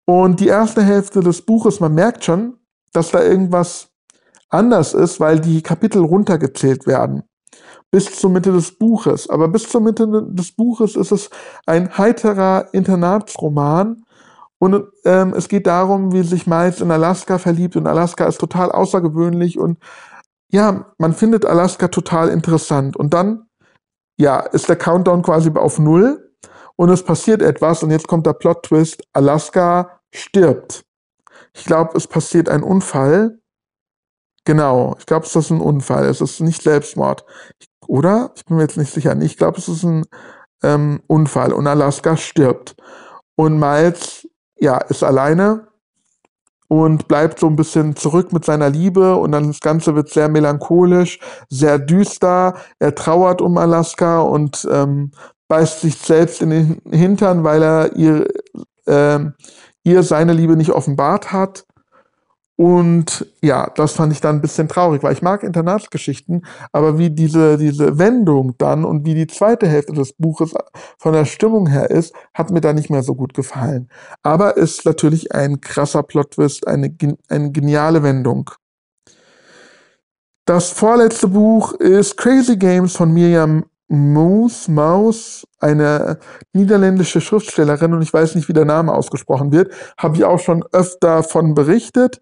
Und 0.05 0.39
die 0.39 0.47
erste 0.47 0.83
Hälfte 0.83 1.21
des 1.21 1.41
Buches, 1.41 1.79
man 1.79 1.93
merkt 1.93 2.25
schon, 2.25 2.57
dass 2.91 3.11
da 3.11 3.23
irgendwas 3.23 3.89
anders 4.49 4.93
ist, 4.93 5.19
weil 5.19 5.39
die 5.39 5.61
Kapitel 5.61 6.03
runtergezählt 6.03 6.85
werden. 6.85 7.23
Bis 7.91 8.19
zur 8.19 8.29
Mitte 8.29 8.51
des 8.51 8.77
Buches. 8.77 9.29
Aber 9.29 9.47
bis 9.47 9.69
zur 9.69 9.81
Mitte 9.81 10.07
des 10.29 10.55
Buches 10.55 10.95
ist 10.95 11.11
es 11.11 11.29
ein 11.65 11.97
heiterer 11.97 12.73
Internatsroman. 12.73 14.03
Und 14.59 14.85
ähm, 15.05 15.33
es 15.35 15.47
geht 15.47 15.67
darum, 15.67 16.11
wie 16.13 16.23
sich 16.23 16.47
Miles 16.47 16.81
in 16.81 16.91
Alaska 16.91 17.37
verliebt. 17.37 17.75
Und 17.75 17.87
Alaska 17.87 18.25
ist 18.25 18.39
total 18.39 18.71
außergewöhnlich. 18.71 19.59
Und 19.59 19.77
ja, 20.51 20.93
man 20.97 21.13
findet 21.13 21.45
Alaska 21.45 21.87
total 21.87 22.29
interessant. 22.29 22.97
Und 22.97 23.13
dann, 23.13 23.47
ja, 24.17 24.39
ist 24.39 24.69
der 24.69 24.75
Countdown 24.75 25.21
quasi 25.21 25.51
auf 25.55 25.79
Null 25.79 26.22
und 26.75 26.89
es 26.89 27.03
passiert 27.03 27.41
etwas 27.41 27.83
und 27.83 27.91
jetzt 27.91 28.07
kommt 28.07 28.25
der 28.25 28.33
Plot-Twist, 28.33 29.03
Alaska 29.13 29.99
stirbt. 30.13 30.85
Ich 31.53 31.65
glaube, 31.65 31.97
es 31.97 32.07
passiert 32.07 32.49
ein 32.49 32.63
Unfall. 32.63 33.39
Genau, 34.45 34.95
ich 34.99 35.05
glaube, 35.05 35.25
es 35.25 35.35
ist 35.35 35.51
ein 35.51 35.61
Unfall, 35.61 36.05
es 36.05 36.19
ist 36.19 36.39
nicht 36.39 36.63
Selbstmord. 36.63 37.25
Oder? 37.87 38.31
Ich 38.35 38.45
bin 38.45 38.57
mir 38.57 38.63
jetzt 38.63 38.77
nicht 38.77 38.91
sicher. 38.91 39.15
Ich 39.21 39.37
glaube, 39.37 39.57
es 39.57 39.67
ist 39.67 39.83
ein 39.83 40.05
ähm, 40.63 41.01
Unfall 41.07 41.53
und 41.53 41.67
Alaska 41.67 42.17
stirbt. 42.17 42.75
Und 43.35 43.59
Miles, 43.59 44.27
ja, 44.59 44.77
ist 44.77 45.03
alleine 45.03 45.67
und 46.67 47.07
bleibt 47.07 47.39
so 47.39 47.47
ein 47.47 47.55
bisschen 47.55 47.95
zurück 47.95 48.33
mit 48.33 48.45
seiner 48.45 48.69
Liebe 48.69 49.15
und 49.15 49.31
dann 49.31 49.47
das 49.47 49.59
Ganze 49.59 49.95
wird 49.95 50.09
sehr 50.09 50.29
melancholisch, 50.29 51.19
sehr 51.49 51.77
düster. 51.77 52.55
Er 52.79 52.95
trauert 52.95 53.41
um 53.41 53.57
Alaska 53.57 54.21
und 54.21 54.67
ähm, 54.71 55.11
beißt 55.53 55.81
sich 55.81 55.99
selbst 55.99 56.41
in 56.41 56.49
den 56.49 56.81
Hintern, 56.91 57.43
weil 57.43 57.61
er 57.61 57.95
ihr, 57.95 58.27
äh, 58.87 59.19
ihr 59.83 60.01
seine 60.01 60.33
Liebe 60.33 60.57
nicht 60.57 60.71
offenbart 60.71 61.31
hat. 61.31 61.65
Und 62.55 63.27
ja, 63.39 63.69
das 63.75 63.93
fand 63.93 64.13
ich 64.13 64.19
dann 64.19 64.37
ein 64.37 64.41
bisschen 64.41 64.67
traurig, 64.67 65.03
weil 65.03 65.13
ich 65.13 65.21
mag 65.21 65.43
Internatsgeschichten, 65.43 66.43
aber 66.71 66.97
wie 66.97 67.11
diese, 67.11 67.59
diese 67.59 67.99
Wendung 67.99 68.55
dann 68.57 68.83
und 68.83 69.05
wie 69.05 69.13
die 69.13 69.27
zweite 69.27 69.67
Hälfte 69.67 69.93
des 69.93 70.13
Buches 70.13 70.55
von 70.97 71.13
der 71.13 71.25
Stimmung 71.25 71.67
her 71.67 71.91
ist, 71.91 72.15
hat 72.33 72.49
mir 72.49 72.61
da 72.61 72.73
nicht 72.73 72.89
mehr 72.89 73.03
so 73.03 73.13
gut 73.13 73.35
gefallen. 73.35 73.89
Aber 74.23 74.57
ist 74.57 74.85
natürlich 74.85 75.35
ein 75.35 75.61
krasser 75.61 76.01
Plot-Twist, 76.01 76.67
eine, 76.67 76.95
eine 77.29 77.51
geniale 77.51 78.01
Wendung. 78.01 78.49
Das 80.45 80.71
vorletzte 80.71 81.27
Buch 81.27 81.73
ist 81.73 82.17
Crazy 82.17 82.57
Games 82.57 82.95
von 82.95 83.13
Miriam 83.13 83.65
Moos, 83.87 84.67
Maus, 84.67 85.45
eine 85.59 86.19
niederländische 86.53 87.21
Schriftstellerin 87.21 87.93
und 87.93 88.01
ich 88.01 88.13
weiß 88.13 88.35
nicht, 88.35 88.47
wie 88.47 88.53
der 88.53 88.65
Name 88.65 88.93
ausgesprochen 88.93 89.51
wird, 89.51 89.73
habe 89.97 90.15
ich 90.15 90.23
auch 90.23 90.39
schon 90.39 90.63
öfter 90.71 91.23
von 91.23 91.53
berichtet 91.53 92.21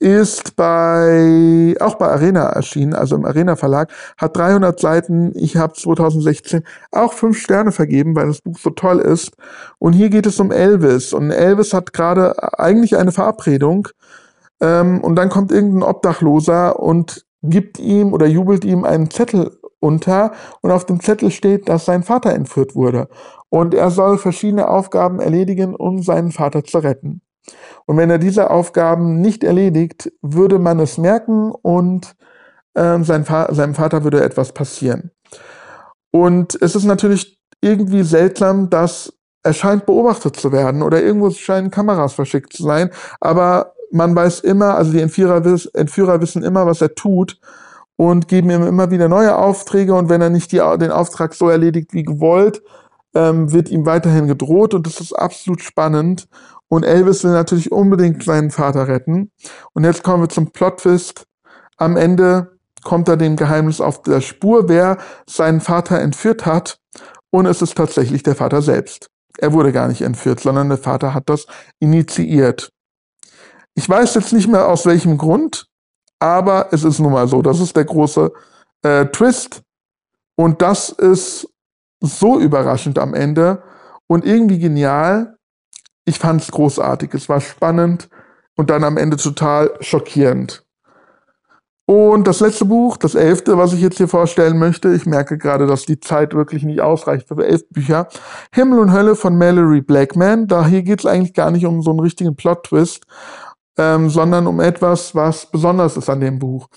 ist 0.00 0.56
bei 0.56 1.74
auch 1.78 1.96
bei 1.96 2.08
Arena 2.08 2.46
erschienen, 2.48 2.94
also 2.94 3.16
im 3.16 3.26
Arena 3.26 3.54
Verlag, 3.54 3.92
hat 4.16 4.34
300 4.36 4.80
Seiten. 4.80 5.32
Ich 5.34 5.56
habe 5.56 5.74
2016 5.74 6.64
auch 6.90 7.12
fünf 7.12 7.38
Sterne 7.38 7.70
vergeben, 7.70 8.16
weil 8.16 8.26
das 8.26 8.40
Buch 8.40 8.58
so 8.58 8.70
toll 8.70 8.98
ist. 8.98 9.32
Und 9.78 9.92
hier 9.92 10.08
geht 10.08 10.24
es 10.24 10.40
um 10.40 10.50
Elvis 10.50 11.12
und 11.12 11.30
Elvis 11.30 11.74
hat 11.74 11.92
gerade 11.92 12.58
eigentlich 12.58 12.96
eine 12.96 13.12
Verabredung 13.12 13.88
ähm, 14.62 15.02
und 15.02 15.16
dann 15.16 15.28
kommt 15.28 15.52
irgendein 15.52 15.82
Obdachloser 15.82 16.80
und 16.80 17.26
gibt 17.42 17.78
ihm 17.78 18.14
oder 18.14 18.26
jubelt 18.26 18.64
ihm 18.64 18.84
einen 18.84 19.10
Zettel 19.10 19.59
unter 19.80 20.32
und 20.60 20.70
auf 20.70 20.86
dem 20.86 21.00
Zettel 21.00 21.30
steht, 21.30 21.68
dass 21.68 21.86
sein 21.86 22.02
Vater 22.02 22.32
entführt 22.32 22.74
wurde 22.74 23.08
und 23.48 23.74
er 23.74 23.90
soll 23.90 24.18
verschiedene 24.18 24.68
Aufgaben 24.68 25.20
erledigen, 25.20 25.74
um 25.74 26.02
seinen 26.02 26.32
Vater 26.32 26.64
zu 26.64 26.78
retten. 26.78 27.22
Und 27.86 27.96
wenn 27.96 28.10
er 28.10 28.18
diese 28.18 28.50
Aufgaben 28.50 29.20
nicht 29.20 29.42
erledigt, 29.42 30.12
würde 30.22 30.58
man 30.58 30.78
es 30.78 30.98
merken 30.98 31.50
und 31.50 32.14
äh, 32.74 33.02
sein 33.02 33.28
Va 33.28 33.52
seinem 33.52 33.74
Vater 33.74 34.04
würde 34.04 34.22
etwas 34.22 34.52
passieren. 34.52 35.10
Und 36.12 36.60
es 36.60 36.76
ist 36.76 36.84
natürlich 36.84 37.40
irgendwie 37.60 38.02
seltsam, 38.02 38.70
dass 38.70 39.12
er 39.42 39.54
scheint 39.54 39.86
beobachtet 39.86 40.36
zu 40.36 40.52
werden 40.52 40.82
oder 40.82 41.02
irgendwo 41.02 41.30
scheinen 41.30 41.70
Kameras 41.70 42.12
verschickt 42.12 42.52
zu 42.52 42.62
sein, 42.62 42.90
aber 43.20 43.74
man 43.90 44.14
weiß 44.14 44.40
immer, 44.40 44.76
also 44.76 44.92
die 44.92 45.00
Entführer, 45.00 45.42
Entführer 45.74 46.20
wissen 46.20 46.44
immer, 46.44 46.66
was 46.66 46.80
er 46.80 46.94
tut 46.94 47.40
und 48.00 48.28
geben 48.28 48.48
ihm 48.48 48.62
immer 48.62 48.90
wieder 48.90 49.10
neue 49.10 49.36
Aufträge 49.36 49.94
und 49.94 50.08
wenn 50.08 50.22
er 50.22 50.30
nicht 50.30 50.52
die, 50.52 50.56
den 50.56 50.90
Auftrag 50.90 51.34
so 51.34 51.50
erledigt 51.50 51.92
wie 51.92 52.02
gewollt, 52.02 52.62
ähm, 53.14 53.52
wird 53.52 53.68
ihm 53.68 53.84
weiterhin 53.84 54.26
gedroht 54.26 54.72
und 54.72 54.86
das 54.86 55.02
ist 55.02 55.12
absolut 55.12 55.60
spannend 55.60 56.26
und 56.68 56.84
Elvis 56.84 57.24
will 57.24 57.32
natürlich 57.32 57.70
unbedingt 57.70 58.22
seinen 58.22 58.50
Vater 58.50 58.88
retten. 58.88 59.30
Und 59.74 59.84
jetzt 59.84 60.02
kommen 60.02 60.22
wir 60.22 60.30
zum 60.30 60.50
Plot-Twist. 60.50 61.24
Am 61.76 61.98
Ende 61.98 62.56
kommt 62.82 63.06
er 63.06 63.18
dem 63.18 63.36
Geheimnis 63.36 63.82
auf 63.82 64.00
der 64.00 64.22
Spur, 64.22 64.70
wer 64.70 64.96
seinen 65.26 65.60
Vater 65.60 66.00
entführt 66.00 66.46
hat. 66.46 66.78
Und 67.28 67.44
es 67.44 67.60
ist 67.60 67.76
tatsächlich 67.76 68.22
der 68.22 68.34
Vater 68.34 68.62
selbst. 68.62 69.10
Er 69.36 69.52
wurde 69.52 69.72
gar 69.72 69.88
nicht 69.88 70.00
entführt, 70.00 70.40
sondern 70.40 70.70
der 70.70 70.78
Vater 70.78 71.12
hat 71.12 71.28
das 71.28 71.44
initiiert. 71.80 72.72
Ich 73.74 73.86
weiß 73.86 74.14
jetzt 74.14 74.32
nicht 74.32 74.48
mehr 74.48 74.68
aus 74.68 74.86
welchem 74.86 75.18
Grund, 75.18 75.69
aber 76.20 76.68
es 76.70 76.84
ist 76.84 77.00
nun 77.00 77.12
mal 77.12 77.26
so. 77.26 77.42
Das 77.42 77.58
ist 77.58 77.74
der 77.74 77.84
große 77.84 78.30
äh, 78.82 79.06
Twist. 79.06 79.62
Und 80.36 80.62
das 80.62 80.90
ist 80.90 81.48
so 82.00 82.38
überraschend 82.38 82.98
am 82.98 83.14
Ende 83.14 83.62
und 84.06 84.24
irgendwie 84.24 84.58
genial, 84.58 85.36
ich 86.04 86.18
fand 86.18 86.40
es 86.42 86.50
großartig. 86.50 87.12
Es 87.14 87.28
war 87.28 87.40
spannend 87.40 88.08
und 88.56 88.70
dann 88.70 88.84
am 88.84 88.96
Ende 88.96 89.16
total 89.16 89.72
schockierend. 89.80 90.64
Und 91.86 92.28
das 92.28 92.38
letzte 92.38 92.64
Buch, 92.66 92.96
das 92.96 93.16
elfte, 93.16 93.58
was 93.58 93.72
ich 93.72 93.80
jetzt 93.80 93.96
hier 93.96 94.06
vorstellen 94.06 94.58
möchte, 94.58 94.94
ich 94.94 95.06
merke 95.06 95.36
gerade, 95.36 95.66
dass 95.66 95.86
die 95.86 95.98
Zeit 95.98 96.34
wirklich 96.34 96.62
nicht 96.62 96.80
ausreicht 96.80 97.26
für 97.26 97.44
elf 97.44 97.68
Bücher. 97.68 98.06
Himmel 98.52 98.78
und 98.78 98.92
Hölle 98.92 99.16
von 99.16 99.36
Mallory 99.36 99.80
Blackman. 99.80 100.46
Da 100.46 100.66
hier 100.66 100.82
geht 100.82 101.00
es 101.00 101.06
eigentlich 101.06 101.34
gar 101.34 101.50
nicht 101.50 101.66
um 101.66 101.82
so 101.82 101.90
einen 101.90 101.98
richtigen 101.98 102.36
Plot-Twist, 102.36 103.06
ähm, 103.78 104.10
sondern 104.10 104.46
um 104.46 104.60
etwas, 104.60 105.14
was 105.14 105.46
besonders 105.46 105.96
ist 105.96 106.08
an 106.08 106.20
dem 106.20 106.38
Buch. 106.38 106.68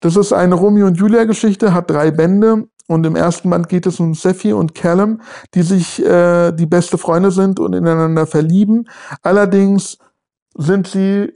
Das 0.00 0.16
ist 0.16 0.32
eine 0.32 0.54
Romeo 0.54 0.86
und 0.86 0.96
Julia 0.96 1.24
Geschichte, 1.24 1.74
hat 1.74 1.90
drei 1.90 2.10
Bände 2.10 2.66
und 2.86 3.06
im 3.06 3.16
ersten 3.16 3.50
Band 3.50 3.68
geht 3.68 3.86
es 3.86 4.00
um 4.00 4.14
Sephi 4.14 4.52
und 4.52 4.74
Callum, 4.74 5.20
die 5.54 5.62
sich 5.62 6.04
äh, 6.04 6.52
die 6.52 6.66
beste 6.66 6.98
Freunde 6.98 7.30
sind 7.30 7.60
und 7.60 7.74
ineinander 7.74 8.26
verlieben. 8.26 8.88
Allerdings 9.22 9.98
sind 10.56 10.86
sie 10.86 11.32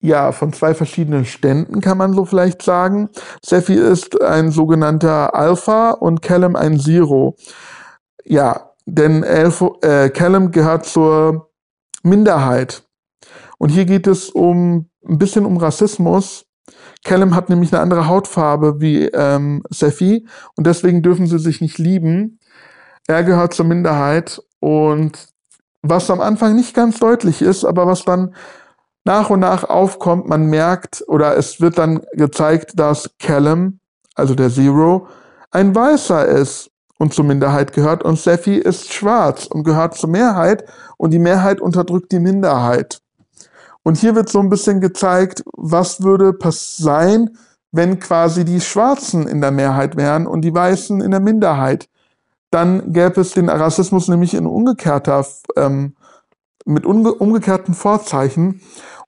ja 0.00 0.32
von 0.32 0.52
zwei 0.52 0.74
verschiedenen 0.74 1.24
Ständen, 1.24 1.80
kann 1.80 1.98
man 1.98 2.12
so 2.12 2.24
vielleicht 2.24 2.62
sagen. 2.62 3.08
Sephi 3.44 3.74
ist 3.74 4.20
ein 4.20 4.50
sogenannter 4.50 5.34
Alpha 5.34 5.90
und 5.90 6.22
Callum 6.22 6.56
ein 6.56 6.78
Zero. 6.78 7.36
Ja, 8.24 8.70
denn 8.86 9.22
Elfo, 9.22 9.78
äh, 9.82 10.10
Callum 10.10 10.50
gehört 10.50 10.86
zur 10.86 11.50
Minderheit. 12.02 12.85
Und 13.58 13.70
hier 13.70 13.84
geht 13.84 14.06
es 14.06 14.30
um 14.30 14.88
ein 15.06 15.18
bisschen 15.18 15.46
um 15.46 15.56
Rassismus. 15.56 16.46
Callum 17.04 17.34
hat 17.34 17.48
nämlich 17.48 17.72
eine 17.72 17.82
andere 17.82 18.08
Hautfarbe 18.08 18.80
wie 18.80 19.06
ähm, 19.06 19.62
Sephi 19.70 20.26
und 20.56 20.66
deswegen 20.66 21.02
dürfen 21.02 21.26
sie 21.26 21.38
sich 21.38 21.60
nicht 21.60 21.78
lieben. 21.78 22.40
Er 23.06 23.22
gehört 23.22 23.54
zur 23.54 23.66
Minderheit. 23.66 24.42
Und 24.58 25.28
was 25.82 26.10
am 26.10 26.20
Anfang 26.20 26.56
nicht 26.56 26.74
ganz 26.74 26.98
deutlich 26.98 27.42
ist, 27.42 27.64
aber 27.64 27.86
was 27.86 28.04
dann 28.04 28.34
nach 29.04 29.30
und 29.30 29.40
nach 29.40 29.62
aufkommt, 29.62 30.26
man 30.28 30.46
merkt 30.46 31.04
oder 31.06 31.36
es 31.36 31.60
wird 31.60 31.78
dann 31.78 32.00
gezeigt, 32.12 32.72
dass 32.74 33.10
Callum, 33.20 33.78
also 34.16 34.34
der 34.34 34.50
Zero, 34.50 35.06
ein 35.52 35.74
Weißer 35.74 36.26
ist 36.26 36.70
und 36.98 37.14
zur 37.14 37.24
Minderheit 37.24 37.72
gehört. 37.72 38.02
Und 38.02 38.18
Sephi 38.18 38.56
ist 38.56 38.92
schwarz 38.92 39.46
und 39.46 39.62
gehört 39.62 39.94
zur 39.94 40.10
Mehrheit. 40.10 40.64
Und 40.96 41.12
die 41.12 41.18
Mehrheit 41.18 41.60
unterdrückt 41.60 42.10
die 42.10 42.18
Minderheit. 42.18 43.00
Und 43.86 43.98
hier 43.98 44.16
wird 44.16 44.28
so 44.28 44.40
ein 44.40 44.48
bisschen 44.48 44.80
gezeigt, 44.80 45.44
was 45.56 46.02
würde 46.02 46.36
sein, 46.50 47.38
wenn 47.70 48.00
quasi 48.00 48.44
die 48.44 48.60
Schwarzen 48.60 49.28
in 49.28 49.40
der 49.40 49.52
Mehrheit 49.52 49.96
wären 49.96 50.26
und 50.26 50.40
die 50.40 50.52
Weißen 50.52 51.00
in 51.00 51.12
der 51.12 51.20
Minderheit. 51.20 51.88
Dann 52.50 52.92
gäbe 52.92 53.20
es 53.20 53.30
den 53.30 53.48
Rassismus 53.48 54.08
nämlich 54.08 54.34
in 54.34 54.44
umgekehrter, 54.44 55.24
ähm, 55.54 55.94
mit 56.64 56.84
umge 56.84 57.14
umgekehrten 57.14 57.74
Vorzeichen. 57.74 58.60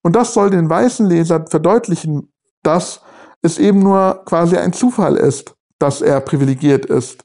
Und 0.02 0.14
das 0.14 0.32
soll 0.32 0.50
den 0.50 0.70
weißen 0.70 1.06
Leser 1.06 1.44
verdeutlichen, 1.48 2.32
dass 2.62 3.00
es 3.42 3.58
eben 3.58 3.80
nur 3.80 4.22
quasi 4.26 4.58
ein 4.58 4.72
Zufall 4.72 5.16
ist, 5.16 5.56
dass 5.80 6.02
er 6.02 6.20
privilegiert 6.20 6.86
ist. 6.86 7.24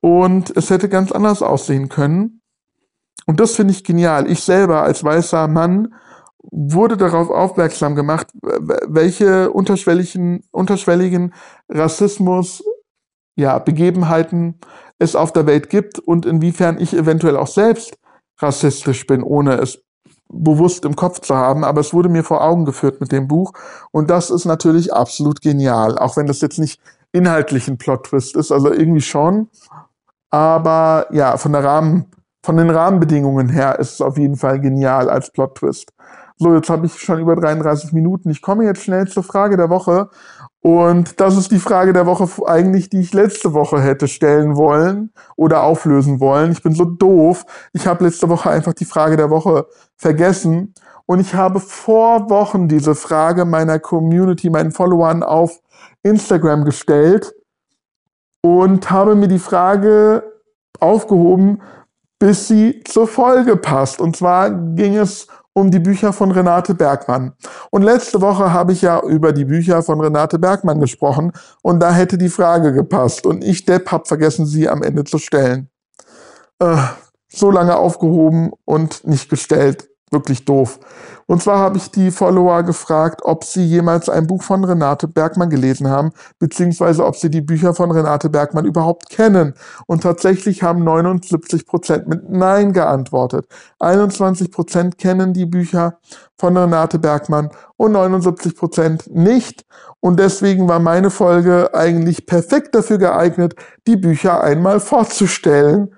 Und 0.00 0.56
es 0.56 0.70
hätte 0.70 0.88
ganz 0.88 1.10
anders 1.10 1.42
aussehen 1.42 1.88
können. 1.88 2.40
Und 3.26 3.40
das 3.40 3.56
finde 3.56 3.72
ich 3.72 3.82
genial. 3.82 4.30
Ich 4.30 4.44
selber 4.44 4.84
als 4.84 5.02
weißer 5.02 5.48
Mann 5.48 5.92
wurde 6.50 6.96
darauf 6.96 7.30
aufmerksam 7.30 7.94
gemacht, 7.94 8.28
welche 8.42 9.50
unterschwelligen, 9.50 10.42
unterschwelligen 10.50 11.34
Rassismus, 11.68 12.62
ja, 13.36 13.58
Begebenheiten 13.58 14.60
es 14.98 15.16
auf 15.16 15.32
der 15.32 15.46
Welt 15.46 15.70
gibt 15.70 15.98
und 15.98 16.24
inwiefern 16.26 16.78
ich 16.78 16.94
eventuell 16.94 17.36
auch 17.36 17.48
selbst 17.48 17.98
rassistisch 18.38 19.06
bin, 19.06 19.22
ohne 19.22 19.54
es 19.54 19.82
bewusst 20.28 20.84
im 20.84 20.96
Kopf 20.96 21.20
zu 21.20 21.34
haben. 21.34 21.64
Aber 21.64 21.80
es 21.80 21.92
wurde 21.92 22.08
mir 22.08 22.24
vor 22.24 22.42
Augen 22.42 22.64
geführt 22.64 23.00
mit 23.00 23.12
dem 23.12 23.28
Buch. 23.28 23.52
Und 23.90 24.10
das 24.10 24.30
ist 24.30 24.44
natürlich 24.44 24.92
absolut 24.92 25.40
genial. 25.40 25.98
Auch 25.98 26.16
wenn 26.16 26.26
das 26.26 26.40
jetzt 26.40 26.58
nicht 26.58 26.80
inhaltlich 27.12 27.68
ein 27.68 27.78
Plot-Twist 27.78 28.36
ist, 28.36 28.50
also 28.50 28.72
irgendwie 28.72 29.00
schon. 29.00 29.48
Aber 30.30 31.06
ja, 31.12 31.36
von 31.36 31.52
der 31.52 31.62
Rahmen, 31.62 32.06
von 32.42 32.56
den 32.56 32.70
Rahmenbedingungen 32.70 33.48
her 33.48 33.78
ist 33.78 33.94
es 33.94 34.00
auf 34.00 34.18
jeden 34.18 34.36
Fall 34.36 34.60
genial 34.60 35.08
als 35.08 35.30
Plot-Twist. 35.30 35.92
So, 36.36 36.52
jetzt 36.54 36.68
habe 36.68 36.86
ich 36.86 36.98
schon 36.98 37.20
über 37.20 37.36
33 37.36 37.92
Minuten. 37.92 38.28
Ich 38.30 38.42
komme 38.42 38.64
jetzt 38.64 38.82
schnell 38.82 39.06
zur 39.06 39.22
Frage 39.22 39.56
der 39.56 39.70
Woche. 39.70 40.10
Und 40.60 41.20
das 41.20 41.36
ist 41.36 41.52
die 41.52 41.58
Frage 41.58 41.92
der 41.92 42.06
Woche 42.06 42.26
eigentlich, 42.46 42.88
die 42.88 43.00
ich 43.00 43.12
letzte 43.12 43.52
Woche 43.52 43.80
hätte 43.80 44.08
stellen 44.08 44.56
wollen 44.56 45.12
oder 45.36 45.62
auflösen 45.62 46.20
wollen. 46.20 46.50
Ich 46.50 46.62
bin 46.62 46.74
so 46.74 46.84
doof. 46.84 47.44
Ich 47.72 47.86
habe 47.86 48.04
letzte 48.04 48.28
Woche 48.28 48.50
einfach 48.50 48.72
die 48.72 48.84
Frage 48.84 49.16
der 49.16 49.30
Woche 49.30 49.66
vergessen. 49.96 50.74
Und 51.06 51.20
ich 51.20 51.34
habe 51.34 51.60
vor 51.60 52.30
Wochen 52.30 52.66
diese 52.66 52.94
Frage 52.94 53.44
meiner 53.44 53.78
Community, 53.78 54.50
meinen 54.50 54.72
Followern 54.72 55.22
auf 55.22 55.60
Instagram 56.02 56.64
gestellt 56.64 57.34
und 58.40 58.90
habe 58.90 59.14
mir 59.14 59.28
die 59.28 59.38
Frage 59.38 60.22
aufgehoben, 60.80 61.62
bis 62.18 62.48
sie 62.48 62.82
zur 62.84 63.06
Folge 63.06 63.56
passt. 63.56 64.00
Und 64.00 64.16
zwar 64.16 64.50
ging 64.50 64.96
es 64.96 65.28
um 65.54 65.70
die 65.70 65.78
Bücher 65.78 66.12
von 66.12 66.30
Renate 66.32 66.74
Bergmann. 66.74 67.32
Und 67.70 67.82
letzte 67.82 68.20
Woche 68.20 68.52
habe 68.52 68.72
ich 68.72 68.82
ja 68.82 69.00
über 69.02 69.32
die 69.32 69.44
Bücher 69.46 69.82
von 69.82 70.00
Renate 70.00 70.38
Bergmann 70.38 70.80
gesprochen 70.80 71.32
und 71.62 71.80
da 71.80 71.92
hätte 71.92 72.18
die 72.18 72.28
Frage 72.28 72.72
gepasst. 72.72 73.24
Und 73.24 73.42
ich, 73.42 73.64
Depp, 73.64 73.90
habe 73.90 74.04
vergessen, 74.04 74.46
sie 74.46 74.68
am 74.68 74.82
Ende 74.82 75.04
zu 75.04 75.18
stellen. 75.18 75.70
Äh, 76.58 76.76
so 77.28 77.50
lange 77.50 77.76
aufgehoben 77.76 78.52
und 78.64 79.06
nicht 79.06 79.30
gestellt. 79.30 79.88
Wirklich 80.10 80.44
doof. 80.44 80.78
Und 81.26 81.42
zwar 81.42 81.58
habe 81.58 81.78
ich 81.78 81.90
die 81.90 82.10
Follower 82.10 82.62
gefragt, 82.62 83.22
ob 83.24 83.44
sie 83.44 83.64
jemals 83.64 84.08
ein 84.08 84.26
Buch 84.26 84.42
von 84.42 84.64
Renate 84.64 85.08
Bergmann 85.08 85.48
gelesen 85.48 85.88
haben, 85.88 86.12
beziehungsweise 86.38 87.04
ob 87.04 87.16
sie 87.16 87.30
die 87.30 87.40
Bücher 87.40 87.74
von 87.74 87.90
Renate 87.90 88.28
Bergmann 88.28 88.66
überhaupt 88.66 89.08
kennen. 89.08 89.54
Und 89.86 90.02
tatsächlich 90.02 90.62
haben 90.62 90.84
79 90.84 91.66
Prozent 91.66 92.08
mit 92.08 92.28
Nein 92.28 92.72
geantwortet. 92.72 93.46
21 93.80 94.50
Prozent 94.50 94.98
kennen 94.98 95.32
die 95.32 95.46
Bücher 95.46 95.98
von 96.38 96.56
Renate 96.56 96.98
Bergmann 96.98 97.50
und 97.76 97.92
79 97.92 98.54
Prozent 98.54 99.14
nicht. 99.14 99.64
Und 100.00 100.20
deswegen 100.20 100.68
war 100.68 100.78
meine 100.78 101.10
Folge 101.10 101.70
eigentlich 101.72 102.26
perfekt 102.26 102.74
dafür 102.74 102.98
geeignet, 102.98 103.54
die 103.86 103.96
Bücher 103.96 104.42
einmal 104.42 104.78
vorzustellen. 104.80 105.94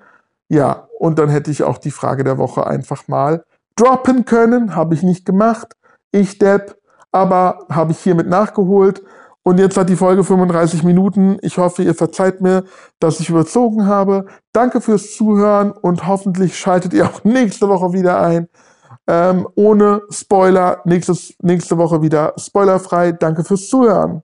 Ja, 0.47 0.87
und 0.99 1.19
dann 1.19 1.29
hätte 1.29 1.51
ich 1.51 1.63
auch 1.63 1.77
die 1.77 1.91
Frage 1.91 2.23
der 2.23 2.37
Woche 2.37 2.65
einfach 2.65 3.09
mal 3.09 3.43
droppen 3.77 4.25
können, 4.25 4.75
habe 4.75 4.93
ich 4.93 5.03
nicht 5.03 5.25
gemacht. 5.25 5.75
Ich 6.11 6.37
Depp, 6.37 6.77
aber 7.11 7.65
habe 7.69 7.93
ich 7.93 7.99
hiermit 7.99 8.27
nachgeholt. 8.27 9.01
Und 9.43 9.59
jetzt 9.59 9.77
hat 9.77 9.87
die 9.87 9.95
Folge 9.95 10.25
35 10.25 10.83
Minuten. 10.83 11.37
Ich 11.41 11.57
hoffe, 11.57 11.81
ihr 11.81 11.95
verzeiht 11.95 12.41
mir, 12.41 12.65
dass 12.99 13.21
ich 13.21 13.29
überzogen 13.29 13.85
habe. 13.85 14.25
Danke 14.51 14.81
fürs 14.81 15.15
Zuhören 15.15 15.71
und 15.71 16.05
hoffentlich 16.05 16.57
schaltet 16.59 16.93
ihr 16.93 17.05
auch 17.05 17.23
nächste 17.23 17.69
Woche 17.69 17.93
wieder 17.93 18.19
ein. 18.19 18.49
Ähm, 19.07 19.47
ohne 19.55 20.01
Spoiler. 20.09 20.81
Nächstes, 20.83 21.33
nächste 21.41 21.77
Woche 21.77 22.01
wieder 22.01 22.33
spoilerfrei. 22.37 23.13
Danke 23.13 23.45
fürs 23.45 23.69
Zuhören. 23.69 24.21